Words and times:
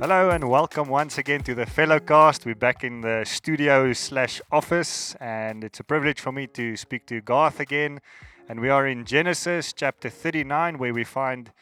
Hello 0.00 0.30
and 0.30 0.48
welcome 0.48 0.88
once 0.88 1.18
again 1.18 1.42
to 1.42 1.54
the 1.54 1.66
Fellowcast. 1.66 2.46
We're 2.46 2.54
back 2.54 2.82
in 2.84 3.02
the 3.02 3.22
studio 3.26 3.92
slash 3.92 4.40
office, 4.50 5.14
and 5.16 5.62
it's 5.62 5.78
a 5.78 5.84
privilege 5.84 6.20
for 6.20 6.32
me 6.32 6.46
to 6.46 6.74
speak 6.78 7.04
to 7.08 7.20
Garth 7.20 7.60
again. 7.60 8.00
And 8.48 8.60
we 8.60 8.70
are 8.70 8.86
in 8.86 9.04
Genesis 9.04 9.74
chapter 9.74 10.08
39, 10.08 10.78
where 10.78 10.94
we 10.94 11.04
find 11.04 11.52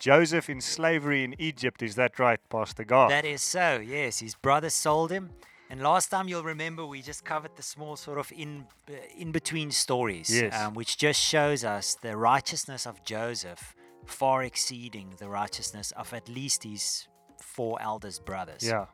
Joseph 0.00 0.50
in 0.50 0.60
slavery 0.60 1.22
in 1.22 1.36
Egypt. 1.38 1.84
Is 1.84 1.94
that 1.94 2.18
right, 2.18 2.40
Pastor 2.50 2.82
Garth? 2.82 3.10
That 3.10 3.24
is 3.24 3.42
so, 3.42 3.78
yes. 3.78 4.18
His 4.18 4.34
brother 4.34 4.70
sold 4.70 5.12
him. 5.12 5.30
And 5.70 5.80
last 5.80 6.10
time 6.10 6.26
you'll 6.26 6.42
remember, 6.42 6.84
we 6.84 7.00
just 7.00 7.24
covered 7.24 7.54
the 7.54 7.62
small 7.62 7.94
sort 7.94 8.18
of 8.18 8.32
in 8.36 8.66
uh, 8.88 8.94
in 9.16 9.30
between 9.30 9.70
stories, 9.70 10.28
Yes. 10.30 10.52
um, 10.60 10.74
which 10.74 10.98
just 10.98 11.20
shows 11.20 11.64
us 11.64 11.94
the 11.94 12.16
righteousness 12.16 12.86
of 12.86 13.04
Joseph 13.04 13.76
far 14.04 14.42
exceeding 14.42 15.14
the 15.18 15.28
righteousness 15.28 15.92
of 15.92 16.12
at 16.12 16.28
least 16.28 16.64
his 16.64 17.08
four 17.56 17.80
eldest 17.80 18.24
brothers. 18.24 18.62
yeah. 18.62 18.86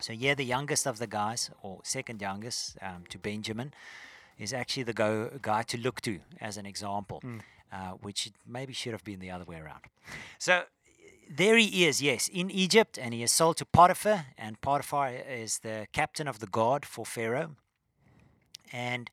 So 0.00 0.12
yeah, 0.12 0.34
the 0.36 0.44
youngest 0.44 0.86
of 0.86 0.98
the 0.98 1.06
guys, 1.08 1.50
or 1.62 1.80
second 1.82 2.20
youngest 2.22 2.78
um, 2.80 3.02
to 3.08 3.18
Benjamin, 3.18 3.72
is 4.38 4.52
actually 4.52 4.84
the 4.84 4.92
go, 4.92 5.30
guy 5.42 5.62
to 5.62 5.76
look 5.76 6.00
to 6.02 6.20
as 6.40 6.56
an 6.56 6.66
example, 6.66 7.20
uh, 7.72 7.92
which 8.00 8.30
maybe 8.46 8.72
should 8.72 8.92
have 8.92 9.02
been 9.02 9.18
the 9.18 9.32
other 9.34 9.44
way 9.44 9.58
around. 9.58 9.82
So 10.38 10.62
there 11.28 11.56
he 11.56 11.84
is, 11.88 12.00
yes, 12.00 12.28
in 12.28 12.50
Egypt, 12.50 12.96
and 12.96 13.12
he 13.12 13.22
is 13.22 13.32
sold 13.32 13.56
to 13.56 13.64
Potiphar, 13.64 14.26
and 14.36 14.60
Potiphar 14.60 15.10
is 15.44 15.58
the 15.58 15.86
captain 15.92 16.28
of 16.28 16.38
the 16.38 16.46
guard 16.46 16.86
for 16.86 17.04
Pharaoh. 17.04 17.56
And 18.72 19.10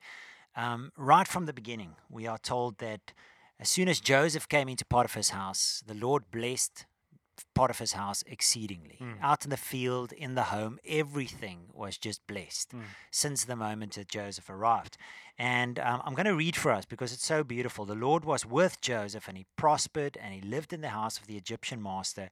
um, 0.56 0.92
right 0.96 1.28
from 1.28 1.46
the 1.46 1.54
beginning, 1.54 1.96
we 2.10 2.28
are 2.28 2.38
told 2.38 2.78
that 2.78 3.14
as 3.60 3.70
soon 3.70 3.88
as 3.88 4.00
Joseph 4.00 4.48
came 4.48 4.70
into 4.70 4.86
Potiphar's 4.86 5.30
house, 5.30 5.84
the 5.88 5.94
Lord 5.96 6.24
blessed 6.30 6.86
Potiphar's 7.54 7.94
house 7.94 8.24
exceedingly. 8.28 8.98
Out 9.22 9.44
in 9.44 9.50
the 9.50 9.58
field, 9.58 10.12
in 10.12 10.36
the 10.36 10.44
home, 10.44 10.80
everything 10.86 11.68
was 11.74 11.98
just 11.98 12.26
blessed 12.28 12.74
since 13.12 13.44
the 13.46 13.56
moment 13.56 13.94
that 13.96 14.08
Joseph 14.08 14.50
arrived. 14.50 14.98
And 15.38 15.80
um, 15.80 16.02
I'm 16.06 16.14
going 16.14 16.26
to 16.28 16.36
read 16.36 16.56
for 16.56 16.72
us 16.72 16.86
because 16.86 17.12
it's 17.12 17.26
so 17.26 17.44
beautiful. 17.44 17.86
The 17.86 17.96
Lord 17.96 18.24
was 18.26 18.46
with 18.46 18.80
Joseph 18.82 19.28
and 19.28 19.38
he 19.38 19.46
prospered 19.58 20.18
and 20.22 20.34
he 20.34 20.42
lived 20.42 20.72
in 20.74 20.82
the 20.82 20.90
house 20.90 21.18
of 21.18 21.28
the 21.28 21.36
Egyptian 21.38 21.82
master. 21.84 22.30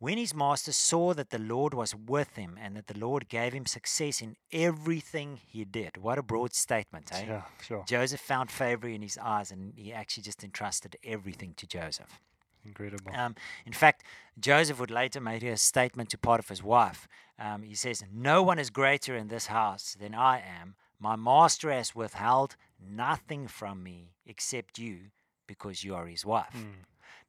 When 0.00 0.18
his 0.18 0.34
master 0.34 0.72
saw 0.72 1.14
that 1.14 1.30
the 1.30 1.38
Lord 1.38 1.72
was 1.72 1.94
with 1.94 2.36
him 2.36 2.58
and 2.60 2.76
that 2.76 2.88
the 2.88 2.98
Lord 2.98 3.28
gave 3.28 3.54
him 3.54 3.64
success 3.64 4.20
in 4.20 4.36
everything 4.52 5.38
he 5.46 5.64
did, 5.64 5.96
what 5.96 6.18
a 6.18 6.22
broad 6.22 6.52
statement, 6.52 7.10
eh? 7.12 7.24
Yeah, 7.26 7.42
sure. 7.62 7.84
Joseph 7.86 8.20
found 8.20 8.50
favor 8.50 8.88
in 8.88 9.00
his 9.00 9.16
eyes 9.16 9.50
and 9.50 9.72
he 9.76 9.92
actually 9.92 10.24
just 10.24 10.44
entrusted 10.44 10.96
everything 11.04 11.54
to 11.56 11.66
Joseph. 11.66 12.20
Incredible. 12.64 13.12
Um, 13.14 13.34
in 13.66 13.72
fact, 13.72 14.04
Joseph 14.38 14.80
would 14.80 14.90
later 14.90 15.20
make 15.20 15.42
a 15.42 15.56
statement 15.56 16.10
to 16.10 16.18
Potiphar's 16.18 16.62
wife. 16.62 17.06
Um, 17.38 17.62
he 17.62 17.74
says, 17.74 18.04
No 18.12 18.42
one 18.42 18.58
is 18.58 18.70
greater 18.70 19.16
in 19.16 19.28
this 19.28 19.46
house 19.46 19.96
than 19.98 20.14
I 20.14 20.38
am. 20.38 20.74
My 20.98 21.16
master 21.16 21.70
has 21.70 21.94
withheld 21.94 22.56
nothing 22.80 23.48
from 23.48 23.82
me 23.82 24.12
except 24.26 24.78
you 24.78 25.10
because 25.46 25.84
you 25.84 25.94
are 25.94 26.06
his 26.06 26.24
wife. 26.24 26.54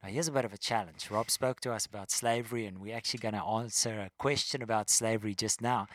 Now, 0.01 0.09
here's 0.09 0.27
a 0.27 0.31
bit 0.31 0.45
of 0.45 0.53
a 0.53 0.57
challenge. 0.57 1.09
Rob 1.09 1.31
spoke 1.31 1.59
to 1.61 1.73
us 1.73 1.85
about 1.85 2.11
slavery, 2.11 2.65
and 2.65 2.79
we're 2.79 2.95
actually 2.95 3.19
going 3.19 3.33
to 3.33 3.43
answer 3.43 3.99
a 3.99 4.11
question 4.17 4.61
about 4.61 4.89
slavery 4.89 5.33
just 5.33 5.61
now. 5.61 5.87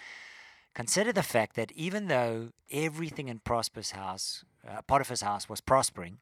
Consider 0.74 1.12
the 1.12 1.22
fact 1.22 1.56
that 1.56 1.72
even 1.72 2.08
though 2.08 2.50
everything 2.70 3.28
in 3.28 3.38
Prosper's 3.38 3.92
house, 3.92 4.44
uh, 4.68 4.82
Potiphar's 4.82 5.22
house 5.22 5.48
was 5.48 5.60
prospering, 5.60 6.18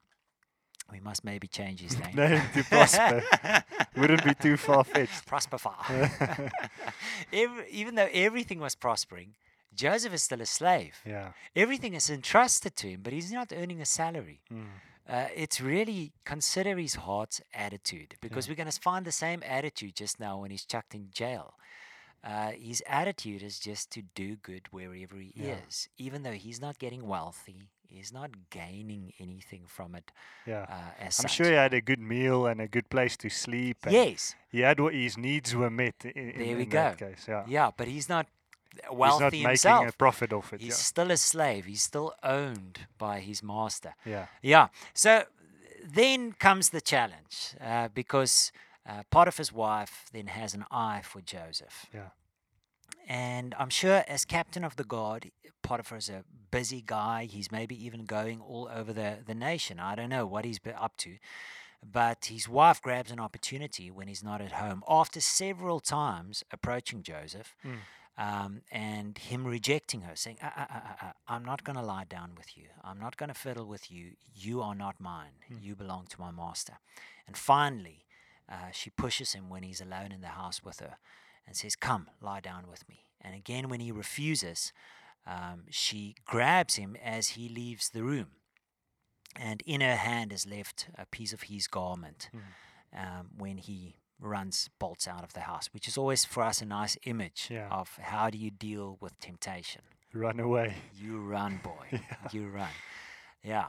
we 0.90 1.00
must 1.00 1.24
maybe 1.24 1.46
change 1.48 1.80
his 1.80 1.98
name. 2.02 2.14
Name 2.14 2.42
to 2.54 2.64
prosper. 2.64 3.22
Wouldn't 3.96 4.24
be 4.24 4.34
too 4.34 4.56
far 4.56 4.84
fetched. 4.84 5.26
Prosper 5.32 5.58
far. 5.58 5.84
Ev- 7.32 7.64
even 7.70 7.94
though 7.94 8.08
everything 8.12 8.60
was 8.60 8.74
prospering, 8.74 9.34
Joseph 9.74 10.14
is 10.14 10.22
still 10.22 10.40
a 10.40 10.46
slave. 10.46 10.96
Yeah. 11.06 11.32
Everything 11.54 11.94
is 11.94 12.10
entrusted 12.10 12.74
to 12.76 12.88
him, 12.88 13.00
but 13.02 13.12
he's 13.12 13.32
not 13.32 13.52
earning 13.54 13.80
a 13.80 13.84
salary. 13.86 14.40
Mm. 14.52 14.64
Uh, 15.08 15.26
it's 15.34 15.60
really 15.60 16.12
consider 16.24 16.76
his 16.76 16.96
heart's 16.96 17.40
attitude 17.54 18.14
because 18.20 18.48
we're 18.48 18.54
going 18.54 18.70
to 18.70 18.80
find 18.80 19.04
the 19.06 19.12
same 19.12 19.42
attitude 19.46 19.94
just 19.96 20.20
now 20.20 20.38
when 20.40 20.50
he's 20.50 20.64
chucked 20.64 20.94
in 20.94 21.08
jail. 21.12 21.54
Uh, 22.22 22.50
his 22.50 22.82
attitude 22.88 23.42
is 23.42 23.58
just 23.58 23.90
to 23.92 24.02
do 24.14 24.36
good 24.36 24.62
wherever 24.70 25.16
he 25.16 25.32
Yeah. 25.34 25.56
is, 25.68 25.88
even 25.96 26.24
though 26.24 26.32
he's 26.32 26.60
not 26.60 26.78
getting 26.78 27.06
wealthy. 27.06 27.68
He's 27.88 28.12
not 28.12 28.30
gaining 28.50 29.12
anything 29.18 29.62
from 29.66 29.94
it. 29.94 30.12
Yeah. 30.46 30.66
Uh, 30.68 30.74
as 31.00 31.18
I'm 31.18 31.22
such. 31.22 31.32
sure 31.32 31.46
he 31.46 31.52
had 31.54 31.72
a 31.74 31.80
good 31.80 31.98
meal 32.00 32.46
and 32.46 32.60
a 32.60 32.68
good 32.68 32.88
place 32.90 33.16
to 33.18 33.28
sleep. 33.30 33.78
And 33.84 33.92
Yes, 33.94 34.34
He 34.50 34.60
had 34.60 34.78
what 34.78 34.94
his 34.94 35.16
needs 35.16 35.54
were 35.54 35.70
met 35.70 35.94
in, 36.04 36.10
in, 36.10 36.38
There 36.38 36.56
we 36.56 36.62
in 36.64 36.68
go. 36.68 36.94
case. 36.98 37.24
Yeah. 37.28 37.44
yeah, 37.48 37.70
but 37.76 37.88
he's 37.88 38.08
not 38.08 38.26
wealthy 38.92 39.38
He's 39.38 39.64
not 39.64 39.74
wealthy 39.74 39.78
making 39.78 39.88
a 39.88 39.92
profit 39.92 40.32
off 40.32 40.52
it. 40.52 40.60
He's 40.60 40.76
still 40.76 41.10
a 41.10 41.16
slave. 41.16 41.64
He's 41.64 41.82
still 41.82 42.14
owned 42.22 42.80
by 42.98 43.20
his 43.20 43.42
master. 43.42 43.94
Yeah. 44.04 44.12
Yeah. 44.12 44.26
Yeah. 44.42 44.68
So 44.94 45.24
then 45.82 46.32
comes 46.32 46.68
the 46.70 46.80
challenge 46.82 47.54
uh, 47.60 47.88
because 47.88 48.52
uh, 48.86 49.02
Potiphar's 49.10 49.52
wife 49.52 50.10
then 50.12 50.26
has 50.26 50.52
an 50.54 50.64
eye 50.70 51.00
for 51.02 51.20
Joseph. 51.22 51.86
Yeah. 51.94 52.10
And 53.08 53.54
I'm 53.58 53.70
sure 53.70 54.04
as 54.06 54.24
captain 54.26 54.64
of 54.64 54.76
the 54.76 54.84
guard, 54.84 55.30
Potiphar's 55.62 56.10
a 56.10 56.24
busy 56.50 56.82
guy. 56.84 57.24
He's 57.24 57.50
maybe 57.52 57.74
even 57.84 58.04
going 58.04 58.40
all 58.40 58.68
over 58.74 58.92
the, 58.92 59.18
the 59.26 59.34
nation. 59.34 59.78
I 59.78 59.94
don't 59.94 60.08
know 60.10 60.26
what 60.26 60.44
he's 60.44 60.60
up 60.78 60.96
to. 60.98 61.16
But 61.84 62.24
his 62.26 62.48
wife 62.48 62.82
grabs 62.82 63.10
an 63.12 63.20
opportunity 63.20 63.90
when 63.90 64.08
he's 64.08 64.24
not 64.24 64.40
at 64.40 64.52
home 64.52 64.82
after 64.88 65.20
several 65.20 65.78
times 65.80 66.42
approaching 66.50 67.02
Joseph 67.02 67.54
Mm. 67.64 67.78
um, 68.18 68.62
and 68.72 69.16
him 69.16 69.46
rejecting 69.46 70.00
her, 70.00 70.16
saying, 70.16 70.38
uh, 70.42 70.50
uh, 70.56 70.66
uh, 70.70 70.74
uh, 70.74 71.06
uh, 71.06 71.12
I'm 71.28 71.44
not 71.44 71.62
going 71.62 71.76
to 71.76 71.84
lie 71.84 72.04
down 72.08 72.32
with 72.36 72.56
you. 72.56 72.64
I'm 72.82 72.98
not 72.98 73.16
going 73.16 73.28
to 73.28 73.34
fiddle 73.34 73.64
with 73.66 73.92
you. 73.92 74.12
You 74.34 74.60
are 74.60 74.74
not 74.74 75.00
mine. 75.00 75.34
You 75.62 75.76
belong 75.76 76.06
to 76.08 76.20
my 76.20 76.32
master. 76.32 76.78
And 77.28 77.36
finally, 77.36 78.06
uh, 78.50 78.72
she 78.72 78.90
pushes 78.90 79.34
him 79.34 79.48
when 79.48 79.62
he's 79.62 79.80
alone 79.80 80.10
in 80.10 80.20
the 80.20 80.28
house 80.42 80.64
with 80.64 80.80
her 80.80 80.96
and 81.46 81.54
says, 81.54 81.76
Come, 81.76 82.08
lie 82.20 82.40
down 82.40 82.64
with 82.68 82.88
me. 82.88 83.04
And 83.20 83.34
again, 83.36 83.68
when 83.68 83.78
he 83.80 83.92
refuses, 83.92 84.72
um, 85.26 85.64
she 85.70 86.14
grabs 86.24 86.76
him 86.76 86.96
as 87.04 87.28
he 87.30 87.48
leaves 87.48 87.90
the 87.90 88.02
room. 88.02 88.28
And 89.36 89.62
in 89.66 89.80
her 89.80 89.96
hand 89.96 90.32
is 90.32 90.46
left 90.46 90.88
a 90.96 91.06
piece 91.06 91.32
of 91.32 91.42
his 91.42 91.66
garment 91.68 92.30
um, 92.96 93.28
when 93.36 93.58
he 93.58 93.96
runs, 94.20 94.68
bolts 94.80 95.06
out 95.06 95.22
of 95.22 95.32
the 95.34 95.40
house, 95.40 95.68
which 95.72 95.86
is 95.86 95.96
always 95.96 96.24
for 96.24 96.42
us 96.42 96.60
a 96.60 96.64
nice 96.66 96.96
image 97.04 97.48
Yeah. 97.50 97.68
of 97.70 97.96
how 98.00 98.30
do 98.30 98.38
you 98.38 98.50
deal 98.50 98.96
with 99.00 99.18
temptation. 99.20 99.82
Run 100.12 100.40
away. 100.40 100.74
You 100.98 101.20
run, 101.20 101.60
boy. 101.62 102.00
You 102.32 102.48
run. 102.48 102.70
Yeah. 103.44 103.66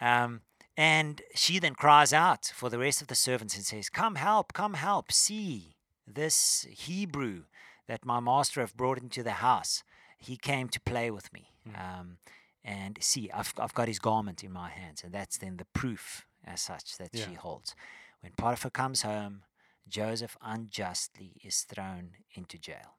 Um, 0.00 0.42
and 0.76 1.22
she 1.34 1.58
then 1.58 1.74
cries 1.74 2.12
out 2.12 2.52
for 2.54 2.68
the 2.68 2.78
rest 2.78 3.00
of 3.00 3.06
the 3.08 3.14
servants 3.14 3.56
and 3.56 3.64
says, 3.64 3.88
Come 3.88 4.16
help, 4.16 4.52
come 4.52 4.74
help. 4.74 5.10
See 5.10 5.76
this 6.06 6.66
Hebrew 6.68 7.44
that 7.88 8.04
my 8.04 8.20
master 8.20 8.60
have 8.60 8.76
brought 8.76 8.98
into 9.00 9.22
the 9.22 9.30
house. 9.40 9.82
He 10.18 10.36
came 10.36 10.68
to 10.68 10.80
play 10.80 11.10
with 11.10 11.32
me. 11.32 11.52
Um, 11.74 12.18
and 12.64 12.98
see, 13.00 13.30
I've, 13.32 13.52
I've 13.58 13.74
got 13.74 13.88
his 13.88 13.98
garment 13.98 14.42
in 14.42 14.52
my 14.52 14.70
hands. 14.70 15.02
And 15.04 15.12
that's 15.12 15.38
then 15.38 15.56
the 15.56 15.66
proof 15.66 16.26
as 16.44 16.60
such 16.60 16.96
that 16.98 17.10
she 17.14 17.34
holds. 17.34 17.74
When 18.20 18.32
Potiphar 18.36 18.70
comes 18.70 19.02
home, 19.02 19.42
Joseph 19.88 20.36
unjustly 20.42 21.34
is 21.44 21.60
thrown 21.62 22.10
into 22.34 22.58
jail. 22.58 22.96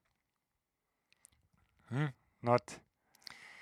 Hmm? 1.90 2.06
Not 2.42 2.80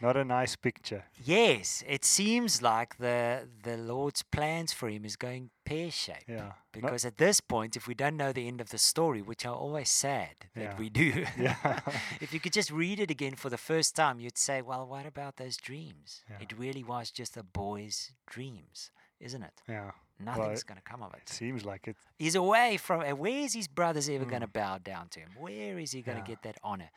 not 0.01 0.17
a 0.17 0.23
nice 0.25 0.55
picture. 0.55 1.03
Yes, 1.23 1.83
it 1.87 2.03
seems 2.05 2.61
like 2.61 2.97
the 2.97 3.47
the 3.63 3.77
Lord's 3.77 4.23
plans 4.23 4.73
for 4.73 4.89
him 4.89 5.05
is 5.05 5.15
going 5.15 5.49
pear 5.65 5.89
shaped. 5.91 6.25
Yeah. 6.27 6.37
Not- 6.45 6.55
Because 6.73 7.05
at 7.05 7.17
this 7.17 7.39
point, 7.41 7.75
if 7.77 7.87
we 7.87 7.95
don't 7.95 8.17
know 8.17 8.31
the 8.33 8.47
end 8.47 8.61
of 8.61 8.69
the 8.69 8.77
story, 8.77 9.21
which 9.21 9.45
are 9.45 9.55
always 9.55 9.89
sad 9.89 10.35
that 10.55 10.61
Yeah. 10.63 10.77
we 10.77 10.89
do, 10.89 11.25
Yeah. 11.37 11.79
if 12.21 12.33
you 12.33 12.39
could 12.39 12.53
just 12.53 12.69
read 12.71 12.99
it 12.99 13.09
again 13.11 13.35
for 13.35 13.49
the 13.49 13.57
first 13.57 13.95
time, 13.95 14.19
you'd 14.19 14.37
say, 14.37 14.61
well, 14.61 14.85
what 14.85 15.05
about 15.05 15.35
those 15.37 15.57
dreams? 15.57 16.23
Yeah. 16.29 16.37
It 16.41 16.51
really 16.57 16.83
was 16.83 17.11
just 17.11 17.37
a 17.37 17.43
boy's 17.43 18.11
dreams, 18.27 18.91
isn't 19.19 19.43
it? 19.43 19.61
yeah. 19.67 19.91
Nothing's 20.19 20.61
it- 20.61 20.67
going 20.67 20.77
to 20.77 20.89
come 20.91 21.03
of 21.03 21.13
It 21.13 21.23
it. 21.23 21.29
seems 21.29 21.65
like 21.65 21.87
it. 21.89 21.97
He's 22.17 22.35
away 22.35 22.77
from. 22.77 23.01
Where 23.17 23.39
is 23.45 23.53
his 23.53 23.67
brothers 23.67 24.07
ever 24.07 24.23
going 24.25 24.41
to 24.41 24.47
bow 24.47 24.77
down 24.77 25.09
to 25.09 25.19
him? 25.19 25.31
Where 25.37 25.77
is 25.79 25.91
he 25.91 26.01
going 26.01 26.17
to 26.17 26.23
Mm. 26.23 26.27
Get 26.27 26.41
that 26.43 26.57
honor? 26.63 26.89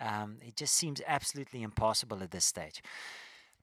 Um, 0.00 0.38
it 0.40 0.56
just 0.56 0.74
seems 0.74 1.00
absolutely 1.06 1.62
impossible 1.62 2.22
at 2.22 2.30
this 2.30 2.44
stage. 2.44 2.82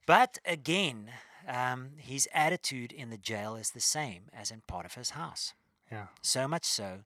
But 0.05 0.37
again, 0.45 1.11
um, 1.47 1.91
his 1.97 2.27
attitude 2.33 2.91
in 2.91 3.09
the 3.09 3.17
jail 3.17 3.55
is 3.55 3.71
the 3.71 3.79
same 3.79 4.23
as 4.33 4.51
in 4.51 4.61
Potiphar's 4.67 5.11
house. 5.11 5.53
Yeah. 5.91 6.07
So 6.21 6.47
much 6.47 6.65
so 6.65 6.99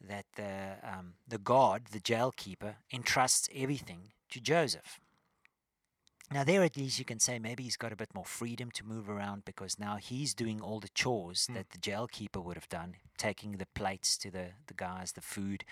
that 0.00 0.26
the 0.36 0.76
um, 0.82 1.14
the 1.26 1.38
guard, 1.38 1.86
the 1.92 2.00
jail 2.00 2.32
keeper, 2.36 2.76
entrusts 2.92 3.48
everything 3.54 4.12
to 4.30 4.40
Joseph. 4.40 5.00
Now, 6.30 6.44
there 6.44 6.62
at 6.62 6.76
least 6.76 6.98
you 6.98 7.06
can 7.06 7.18
say 7.20 7.38
maybe 7.38 7.62
he's 7.62 7.78
got 7.78 7.92
a 7.92 7.96
bit 7.96 8.14
more 8.14 8.24
freedom 8.26 8.70
to 8.72 8.84
move 8.84 9.08
around 9.08 9.46
because 9.46 9.78
now 9.78 9.96
he's 9.96 10.34
doing 10.34 10.60
all 10.60 10.78
the 10.78 10.90
chores 10.90 11.46
Mm. 11.50 11.54
that 11.54 11.70
the 11.70 11.78
jail 11.78 12.06
keeper 12.06 12.40
would 12.40 12.56
have 12.56 12.68
done, 12.68 12.96
taking 13.16 13.52
the 13.52 13.66
plates 13.74 14.18
to 14.18 14.30
the, 14.30 14.52
the 14.66 14.74
guys, 14.74 15.12
the 15.12 15.22
food. 15.22 15.64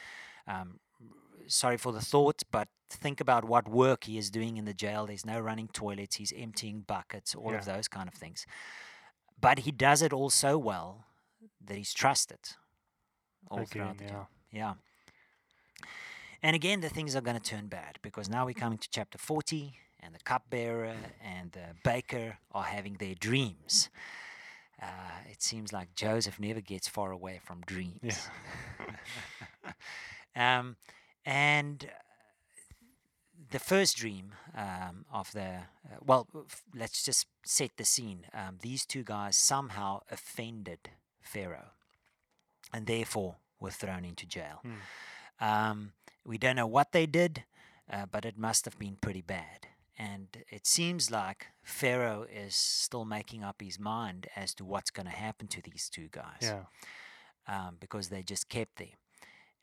Um, 0.47 0.81
sorry 1.47 1.77
for 1.77 1.93
the 1.93 2.01
thought, 2.01 2.43
but 2.51 2.69
think 2.91 3.21
about 3.21 3.45
what 3.45 3.69
work 3.69 4.05
he 4.05 4.19
is 4.19 4.31
doing 4.31 4.57
in 4.57 4.65
the 4.65 4.75
jail. 4.75 5.07
There's 5.07 5.27
no 5.27 5.41
running 5.41 5.69
toilets, 5.69 6.17
he's 6.17 6.33
emptying 6.37 6.81
buckets, 6.87 7.35
all 7.35 7.55
of 7.55 7.65
those 7.65 7.89
kind 7.89 8.09
of 8.09 8.15
things. 8.15 8.47
But 9.41 9.61
he 9.61 9.71
does 9.71 10.03
it 10.03 10.13
all 10.13 10.31
so 10.31 10.57
well 10.59 11.05
that 11.65 11.77
he's 11.77 11.93
trusted 11.93 12.39
all 13.51 13.59
Again, 13.59 13.67
throughout 13.69 13.99
the 13.99 14.05
yeah. 14.05 14.11
jail. 14.11 14.29
Yeah. 14.51 14.75
And 16.43 16.55
again, 16.55 16.81
the 16.81 16.89
things 16.89 17.17
are 17.17 17.21
going 17.21 17.39
to 17.39 17.43
turn 17.43 17.67
bad 17.67 17.99
because 18.03 18.29
now 18.29 18.47
we're 18.47 18.55
coming 18.55 18.79
to 18.79 18.89
chapter 18.91 19.19
40, 19.19 19.75
and 20.01 20.15
the 20.15 20.21
cupbearer 20.21 20.95
and 21.23 21.53
the 21.53 21.75
baker 21.85 22.39
are 22.53 22.63
having 22.63 22.95
their 22.95 23.15
dreams. 23.15 23.91
Uh, 24.81 24.87
it 25.31 25.43
seems 25.43 25.73
like 25.73 25.95
Joseph 25.95 26.39
never 26.39 26.61
gets 26.61 26.87
far 26.87 27.11
away 27.11 27.41
from 27.43 27.63
dreams. 27.67 28.29
Yeah. 30.37 30.59
um, 30.59 30.77
and 31.27 31.85
uh, 31.85 31.95
the 33.51 33.59
first 33.59 33.97
dream 33.97 34.33
um, 34.57 35.05
of 35.13 35.33
the, 35.33 35.41
uh, 35.85 35.99
well, 36.05 36.27
f- 36.49 36.63
let's 36.75 37.05
just 37.05 37.27
set 37.45 37.71
the 37.77 37.85
scene. 37.85 38.27
Um, 38.33 38.59
these 38.63 38.87
two 38.87 39.03
guys 39.05 39.37
somehow 39.37 40.01
offended 40.11 40.91
Pharaoh 41.21 41.71
and 42.73 42.87
therefore 42.87 43.37
were 43.61 43.71
thrown 43.71 44.05
into 44.05 44.27
jail. 44.27 44.63
Um, 45.41 45.93
we 46.25 46.39
don't 46.39 46.57
know 46.57 46.67
what 46.67 46.93
they 46.93 47.07
did, 47.07 47.45
uh, 47.93 48.07
but 48.11 48.25
it 48.25 48.39
must 48.39 48.65
have 48.65 48.79
been 48.79 48.97
pretty 49.01 49.23
bad. 49.23 49.69
And 49.99 50.29
it 50.51 50.67
seems 50.67 51.11
like 51.11 51.47
Pharaoh 51.63 52.27
is 52.31 52.55
still 52.55 53.05
making 53.05 53.43
up 53.45 53.61
his 53.63 53.79
mind 53.79 54.27
as 54.37 54.55
to 54.55 54.65
what's 54.65 54.91
going 54.91 55.07
to 55.07 55.13
happen 55.13 55.47
to 55.49 55.63
these 55.63 55.89
two 55.89 56.09
guys 56.11 56.43
Yeah. 56.43 56.65
um, 57.49 57.77
because 57.81 58.09
they 58.09 58.23
just 58.23 58.49
kept 58.49 58.77
there. 58.77 58.97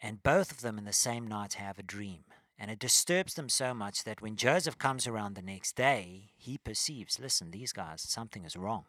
And 0.04 0.22
both 0.22 0.52
of 0.52 0.60
them 0.60 0.78
in 0.78 0.84
the 0.84 0.94
same 0.94 1.26
night 1.26 1.54
have 1.54 1.80
a 1.80 1.84
dream. 1.84 2.26
And 2.60 2.70
it 2.70 2.78
disturbs 2.78 3.36
them 3.36 3.48
so 3.48 3.74
much 3.74 4.04
that 4.04 4.22
when 4.22 4.36
Joseph 4.36 4.78
comes 4.78 5.08
around 5.08 5.36
the 5.36 5.42
next 5.42 5.78
day, 5.78 6.32
he 6.36 6.58
perceives 6.58 7.20
listen, 7.20 7.52
these 7.52 7.72
guys, 7.72 8.02
something 8.02 8.44
is 8.44 8.58
wrong. 8.58 8.84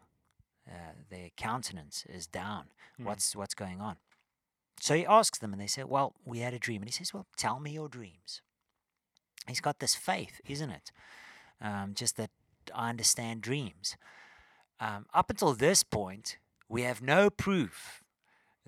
Uh, 0.69 0.93
their 1.09 1.29
countenance 1.37 2.05
is 2.09 2.27
down. 2.27 2.65
What's, 3.01 3.35
what's 3.35 3.53
going 3.53 3.79
on? 3.79 3.95
So 4.81 4.95
he 4.95 5.05
asks 5.05 5.39
them, 5.39 5.53
and 5.53 5.61
they 5.61 5.67
say, 5.67 5.83
Well, 5.83 6.15
we 6.25 6.39
had 6.39 6.53
a 6.53 6.59
dream. 6.59 6.81
And 6.81 6.89
he 6.89 6.93
says, 6.93 7.13
Well, 7.13 7.27
tell 7.37 7.59
me 7.59 7.71
your 7.71 7.87
dreams. 7.87 8.41
He's 9.47 9.61
got 9.61 9.79
this 9.79 9.95
faith, 9.95 10.41
isn't 10.45 10.69
it? 10.69 10.91
Um, 11.61 11.93
just 11.95 12.17
that 12.17 12.31
I 12.73 12.89
understand 12.89 13.41
dreams. 13.41 13.95
Um, 14.79 15.05
up 15.13 15.29
until 15.29 15.53
this 15.53 15.83
point, 15.83 16.37
we 16.67 16.81
have 16.81 17.01
no 17.01 17.29
proof 17.29 18.03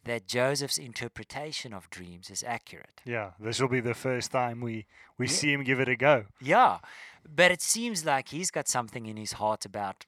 that 0.07 0.27
Joseph's 0.27 0.77
interpretation 0.77 1.73
of 1.73 1.89
dreams 1.89 2.29
is 2.29 2.43
accurate. 2.43 3.01
Yeah. 3.05 3.31
This 3.39 3.59
will 3.61 3.69
be 3.69 3.81
the 3.81 3.93
first 3.93 4.31
time 4.31 4.61
we 4.61 4.85
we 5.17 5.25
Yeah. 5.27 5.33
see 5.33 5.51
him 5.53 5.63
give 5.63 5.79
it 5.81 5.89
a 5.89 5.95
go. 5.95 6.25
Yeah, 6.41 6.79
but 7.27 7.51
it 7.51 7.61
seems 7.61 8.03
like 8.05 8.29
he's 8.29 8.51
got 8.51 8.67
something 8.67 9.05
in 9.05 9.17
his 9.17 9.33
heart 9.33 9.65
about 9.65 10.05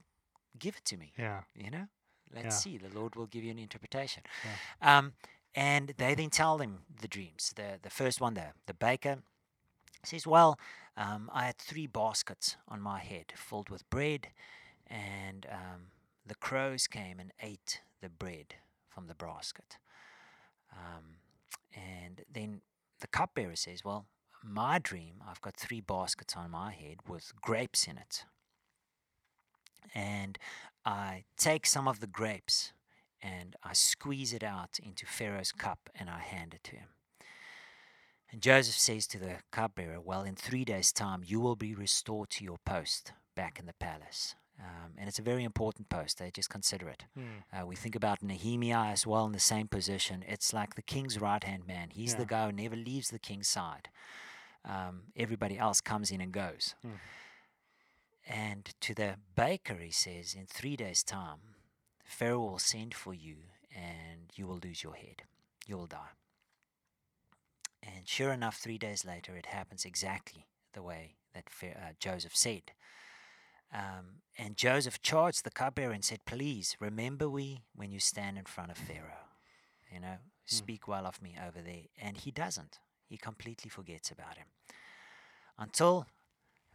give 0.57 0.75
it 0.77 0.85
to 0.85 0.97
me. 0.97 1.13
Yeah. 1.17 1.43
You 1.55 1.69
know, 1.71 1.87
let's 2.33 2.45
Yeah. 2.45 2.49
see. 2.63 2.77
The 2.77 2.89
Lord 2.99 3.15
will 3.15 3.27
give 3.27 3.43
you 3.43 3.51
an 3.51 3.59
interpretation. 3.59 4.23
Yeah. 4.45 4.97
Um, 4.97 5.13
and 5.55 5.89
they 5.97 6.15
then 6.15 6.29
tell 6.29 6.57
him 6.59 6.85
the 7.01 7.07
dreams. 7.07 7.53
The 7.55 7.79
the 7.81 7.89
first 7.89 8.21
one, 8.21 8.33
the 8.35 8.53
the 8.65 8.73
baker 8.73 9.23
says, 10.03 10.25
"Well, 10.27 10.59
um, 10.95 11.29
I 11.33 11.45
had 11.45 11.57
three 11.57 11.87
baskets 11.87 12.57
on 12.67 12.81
my 12.81 12.99
head 12.99 13.33
filled 13.35 13.69
with 13.69 13.89
bread, 13.89 14.27
and 14.87 15.45
um, 15.49 15.91
the 16.25 16.35
crows 16.35 16.87
came 16.87 17.19
and 17.19 17.31
ate 17.39 17.81
the 18.01 18.09
bread 18.09 18.55
from 18.87 19.07
the 19.07 19.15
basket." 19.15 19.77
Um, 20.79 21.17
and 21.75 22.21
then 22.31 22.61
the 23.01 23.07
cupbearer 23.07 23.55
says, 23.55 23.83
"Well, 23.83 24.05
my 24.43 24.79
dream, 24.79 25.21
I've 25.27 25.41
got 25.41 25.57
three 25.57 25.81
baskets 25.81 26.35
on 26.35 26.51
my 26.51 26.71
head 26.71 26.97
with 27.07 27.33
grapes 27.41 27.87
in 27.87 27.97
it." 27.97 28.25
and 29.93 30.37
I 30.85 31.23
take 31.37 31.65
some 31.65 31.87
of 31.87 31.99
the 31.99 32.07
grapes 32.07 32.73
and 33.21 33.55
I 33.63 33.73
squeeze 33.73 34.33
it 34.33 34.43
out 34.43 34.79
into 34.81 35.05
Pharaoh's 35.05 35.51
cup 35.51 35.89
and 35.95 36.09
I 36.09 36.19
hand 36.19 36.53
it 36.53 36.63
to 36.65 36.75
him. 36.77 36.87
And 38.31 38.41
Joseph 38.41 38.77
says 38.77 39.07
to 39.07 39.17
the 39.19 39.37
cupbearer, 39.51 39.99
Well, 39.99 40.23
in 40.23 40.35
three 40.35 40.63
days' 40.63 40.93
time, 40.93 41.23
you 41.25 41.39
will 41.39 41.55
be 41.55 41.73
restored 41.73 42.29
to 42.31 42.43
your 42.43 42.59
post 42.63 43.11
back 43.35 43.59
in 43.59 43.65
the 43.65 43.73
palace. 43.73 44.35
Um, 44.59 44.91
and 44.97 45.07
it's 45.07 45.19
a 45.19 45.23
very 45.23 45.43
important 45.45 45.87
post. 45.89 46.17
They 46.17 46.31
just 46.31 46.49
consider 46.49 46.89
it. 46.89 47.05
Uh, 47.53 47.65
we 47.65 47.75
think 47.75 47.95
about 47.95 48.21
Nehemiah 48.21 48.91
as 48.91 49.07
well 49.07 49.25
in 49.25 49.31
the 49.31 49.39
same 49.39 49.67
position. 49.67 50.23
It's 50.27 50.53
like 50.53 50.75
the 50.75 50.81
king's 50.81 51.19
right 51.19 51.43
hand 51.43 51.65
man. 51.65 51.89
He's 51.91 52.15
the 52.15 52.25
guy 52.25 52.45
who 52.47 52.51
never 52.51 52.75
leaves 52.75 53.09
the 53.09 53.19
king's 53.19 53.47
side. 53.47 53.87
Um, 54.65 55.03
everybody 55.15 55.57
else 55.57 55.79
comes 55.79 56.11
in 56.11 56.19
and 56.19 56.33
goes. 56.33 56.75
And 58.27 58.69
to 58.81 58.93
the 58.93 59.15
baker, 59.35 59.75
he 59.75 59.91
says, 59.91 60.35
in 60.35 60.45
three 60.45 60.75
days' 60.75 61.03
time, 61.03 61.39
Pharaoh 62.03 62.39
will 62.39 62.59
send 62.59 62.93
for 62.93 63.13
you 63.13 63.37
and 63.73 64.29
you 64.35 64.45
will 64.45 64.59
lose 64.61 64.83
your 64.83 64.95
head. 64.95 65.23
You 65.67 65.77
will 65.77 65.87
die. 65.87 66.13
And 67.81 68.07
sure 68.07 68.33
enough, 68.33 68.57
three 68.57 68.77
days 68.77 69.05
later, 69.05 69.35
it 69.37 69.47
happens 69.47 69.85
exactly 69.85 70.45
the 70.73 70.81
way 70.83 71.15
that 71.33 71.45
uh, 71.63 71.93
Joseph 71.99 72.35
said. 72.35 72.71
Um, 73.73 74.21
and 74.37 74.55
Joseph 74.55 75.01
charged 75.01 75.43
the 75.43 75.51
cupbearer 75.51 75.91
and 75.91 76.03
said, 76.03 76.25
Please 76.25 76.75
remember 76.79 77.29
we 77.29 77.63
when 77.75 77.91
you 77.91 77.99
stand 77.99 78.37
in 78.37 78.45
front 78.45 78.71
of 78.71 78.77
Pharaoh. 78.77 79.27
You 79.93 79.99
know, 79.99 80.17
speak 80.45 80.87
well 80.87 81.05
of 81.05 81.21
me 81.21 81.35
over 81.45 81.61
there. 81.61 81.83
And 82.01 82.17
he 82.17 82.31
doesn't. 82.31 82.79
He 83.05 83.17
completely 83.17 83.69
forgets 83.69 84.11
about 84.11 84.37
him. 84.37 84.47
Until, 85.57 86.05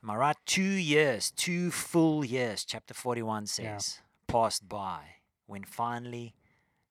am 0.03 0.11
I 0.11 0.17
right? 0.17 0.37
Two 0.47 0.63
years, 0.63 1.31
two 1.31 1.71
full 1.71 2.25
years, 2.25 2.65
chapter 2.65 2.93
41 2.93 3.47
says, 3.47 4.01
passed 4.27 4.69
by 4.69 5.01
when 5.47 5.65
finally 5.65 6.35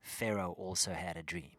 Pharaoh 0.02 0.56
also 0.58 0.94
had 0.94 1.18
a 1.18 1.24
dream. 1.24 1.52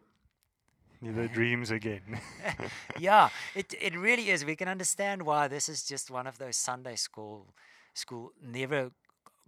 The 1.01 1.27
dreams 1.27 1.71
again. 1.71 2.19
yeah, 2.99 3.29
it, 3.53 3.73
it 3.79 3.95
really 3.95 4.29
is. 4.29 4.43
We 4.43 4.55
can 4.55 4.67
understand 4.67 5.23
why 5.23 5.47
this 5.47 5.69
is 5.69 5.83
just 5.83 6.09
one 6.09 6.25
of 6.25 6.37
those 6.37 6.57
Sunday 6.57 6.95
school 6.95 7.53
school 7.97 8.31
never 8.41 8.91